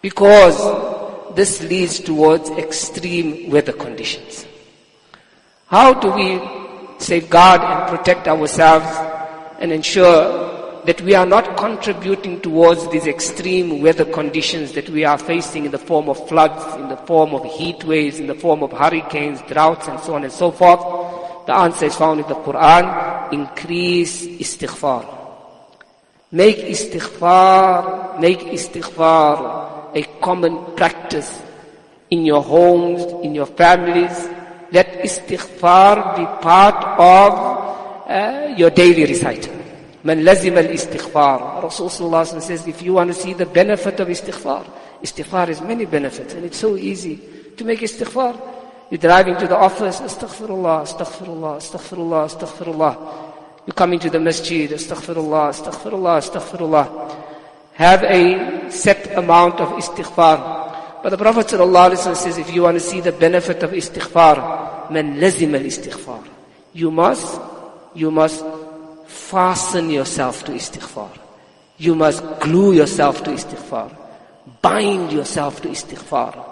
Because 0.00 1.34
this 1.34 1.62
leads 1.62 2.00
towards 2.00 2.50
extreme 2.50 3.50
weather 3.50 3.72
conditions. 3.72 4.46
How 5.66 5.94
do 5.94 6.10
we 6.10 6.40
safeguard 6.98 7.60
and 7.60 7.96
protect 7.96 8.28
ourselves 8.28 8.86
and 9.58 9.72
ensure 9.72 10.52
that 10.84 11.00
we 11.02 11.14
are 11.14 11.26
not 11.26 11.56
contributing 11.56 12.40
towards 12.40 12.88
these 12.88 13.06
extreme 13.06 13.80
weather 13.80 14.04
conditions 14.04 14.72
that 14.72 14.88
we 14.90 15.04
are 15.04 15.18
facing 15.18 15.64
in 15.64 15.70
the 15.70 15.78
form 15.78 16.08
of 16.08 16.28
floods, 16.28 16.74
in 16.76 16.88
the 16.88 16.96
form 16.96 17.34
of 17.34 17.44
heat 17.44 17.84
waves, 17.84 18.18
in 18.18 18.26
the 18.26 18.34
form 18.34 18.62
of 18.62 18.72
hurricanes, 18.72 19.40
droughts 19.42 19.86
and 19.86 20.00
so 20.00 20.14
on 20.14 20.24
and 20.24 20.32
so 20.32 20.50
forth? 20.50 20.80
The 21.46 21.54
answer 21.54 21.86
is 21.86 21.96
found 21.96 22.20
in 22.20 22.28
the 22.28 22.34
Quran. 22.34 23.32
Increase 23.32 24.26
istighfar. 24.26 25.22
Make 26.32 26.58
istighfar, 26.58 28.18
make 28.20 28.40
istighfar 28.40 29.94
a 29.94 30.02
common 30.20 30.74
practice 30.74 31.42
in 32.10 32.24
your 32.24 32.42
homes, 32.42 33.02
in 33.24 33.34
your 33.34 33.46
families. 33.46 34.28
Let 34.70 35.02
istighfar 35.04 36.16
be 36.16 36.24
part 36.40 36.84
of 36.98 37.32
uh, 38.08 38.54
your 38.56 38.70
daily 38.70 39.04
recital. 39.04 39.52
Man 40.04 40.24
lazim 40.24 40.56
al 40.56 40.72
istighfar. 40.72 41.62
Rasulullah 41.62 42.24
says, 42.40 42.66
if 42.66 42.82
you 42.82 42.94
want 42.94 43.12
to 43.12 43.14
see 43.14 43.34
the 43.34 43.46
benefit 43.46 44.00
of 44.00 44.08
istighfar, 44.08 44.64
istighfar 45.02 45.48
has 45.48 45.60
many 45.60 45.84
benefits 45.84 46.34
and 46.34 46.44
it's 46.44 46.58
so 46.58 46.76
easy 46.76 47.20
to 47.56 47.64
make 47.64 47.80
istighfar 47.80 48.51
you're 48.92 49.00
driving 49.00 49.36
to 49.40 49.48
the 49.48 49.56
office 49.56 50.04
astaghfirullah 50.04 50.84
astaghfirullah 50.84 51.56
astaghfirullah 51.56 52.28
astaghfirullah 52.28 52.94
you're 53.64 53.74
coming 53.74 53.98
to 53.98 54.10
the 54.10 54.20
masjid 54.20 54.68
astaghfirullah 54.68 55.48
astaghfirullah 55.56 56.20
astaghfirullah 56.20 57.22
have 57.74 58.04
a 58.04 58.70
set 58.70 59.16
amount 59.16 59.60
of 59.60 59.68
istighfar. 59.70 61.02
But 61.02 61.10
the 61.10 61.18
Prophet 61.18 61.46
ﷺ 61.46 62.16
says, 62.16 62.38
if 62.38 62.54
you 62.54 62.62
want 62.62 62.76
to 62.76 62.80
see 62.80 63.00
the 63.00 63.12
benefit 63.12 63.62
of 63.62 63.70
istighfar, 63.70 64.90
man 64.90 65.16
lazim 65.16 65.54
al-istighfar. 65.54 66.28
You 66.74 66.90
must, 66.90 67.40
you 67.94 68.10
must 68.10 68.44
fasten 69.06 69.90
yourself 69.90 70.44
to 70.44 70.52
istighfar. 70.52 71.10
You 71.78 71.94
must 71.94 72.22
glue 72.40 72.72
yourself 72.72 73.24
to 73.24 73.30
istighfar. 73.30 73.96
Bind 74.60 75.12
yourself 75.12 75.60
to 75.62 75.68
istighfar. 75.68 76.51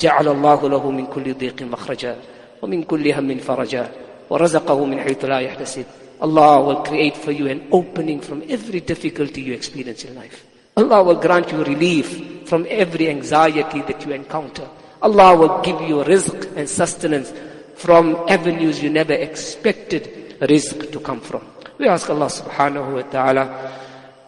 جعل 0.00 0.28
الله 0.28 0.68
له 0.68 0.90
من 0.90 1.06
كل 1.06 1.34
ضيق 1.34 1.62
مخرجا 1.62 2.16
ومن 2.62 2.82
كل 2.82 3.12
هم 3.12 3.38
فرجا 3.38 3.90
ورزقه 4.30 4.84
من 4.84 5.00
حيث 5.00 5.24
لا 5.24 5.38
يحتسب 5.40 5.84
Allah 6.20 6.60
will 6.60 6.82
create 6.84 7.16
for 7.16 7.32
you 7.32 7.46
an 7.48 7.66
opening 7.72 8.20
from 8.20 8.42
every 8.46 8.80
difficulty 8.80 9.40
you 9.40 9.54
experience 9.54 10.04
in 10.04 10.14
life. 10.14 10.44
Allah 10.76 11.02
will 11.02 11.14
grant 11.14 11.50
you 11.50 11.64
relief 11.64 12.46
from 12.46 12.66
every 12.68 13.08
anxiety 13.08 13.80
that 13.82 14.04
you 14.04 14.12
encounter. 14.12 14.68
Allah 15.00 15.34
will 15.34 15.62
give 15.62 15.80
you 15.80 16.04
rizq 16.04 16.56
and 16.56 16.68
sustenance 16.68 17.32
from 17.76 18.16
avenues 18.28 18.82
you 18.82 18.90
never 18.90 19.14
expected 19.14 20.36
rizq 20.40 20.92
to 20.92 21.00
come 21.00 21.20
from. 21.20 21.40
We 21.78 21.88
ask 21.88 22.10
Allah 22.10 22.26
subhanahu 22.28 22.96
wa 22.96 23.02
ta'ala 23.08 23.72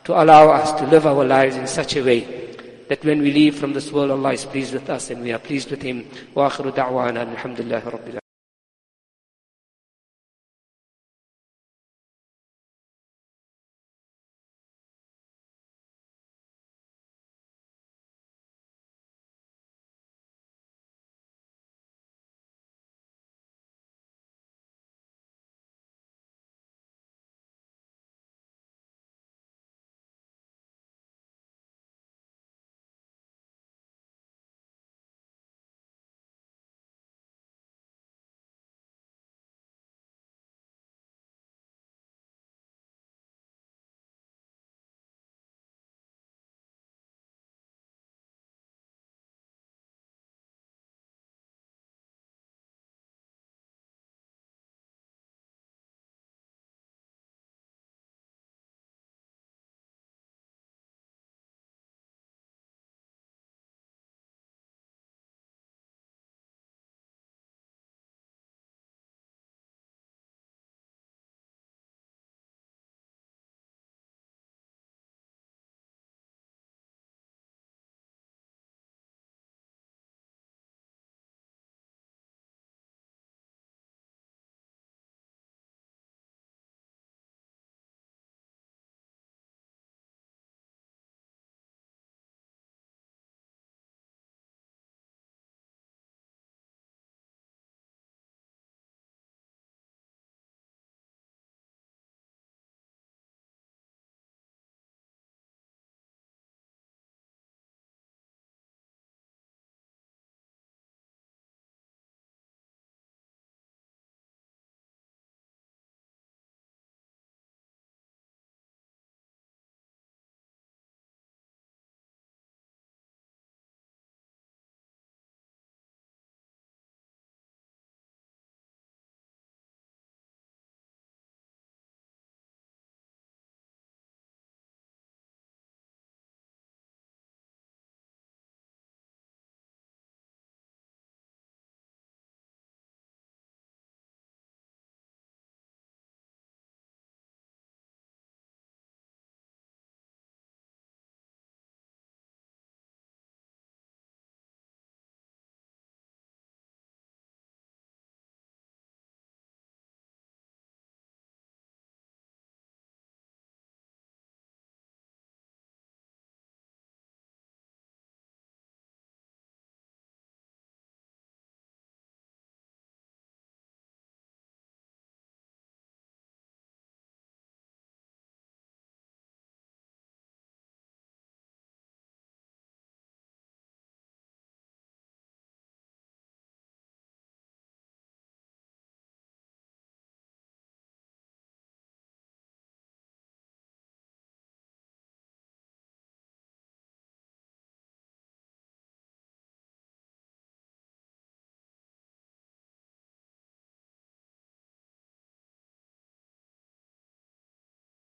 to 0.05 0.16
allow 0.16 0.49
us 0.49 0.73
to 0.81 0.87
live 0.87 1.07
our 1.07 1.25
lives 1.25 1.57
in 1.57 1.66
such 1.66 1.97
a 1.97 2.03
way 2.03 2.46
that 2.88 3.05
when 3.05 3.21
we 3.21 3.33
leave 3.33 3.57
from 3.57 3.73
this 3.73 3.92
world, 3.92 4.11
Allah 4.11 4.33
is 4.33 4.45
pleased 4.45 4.75
with 4.75 4.88
us 4.90 5.11
and 5.11 5.23
we 5.23 5.33
are 5.33 5.38
pleased 5.38 5.71
with 5.71 5.83
Him. 5.83 6.05
وآخر 6.37 6.71
دعوانا 6.71 7.23
الحمد 7.23 7.61
لله 7.61 7.88
رب 7.88 8.07
العالمين 8.09 8.26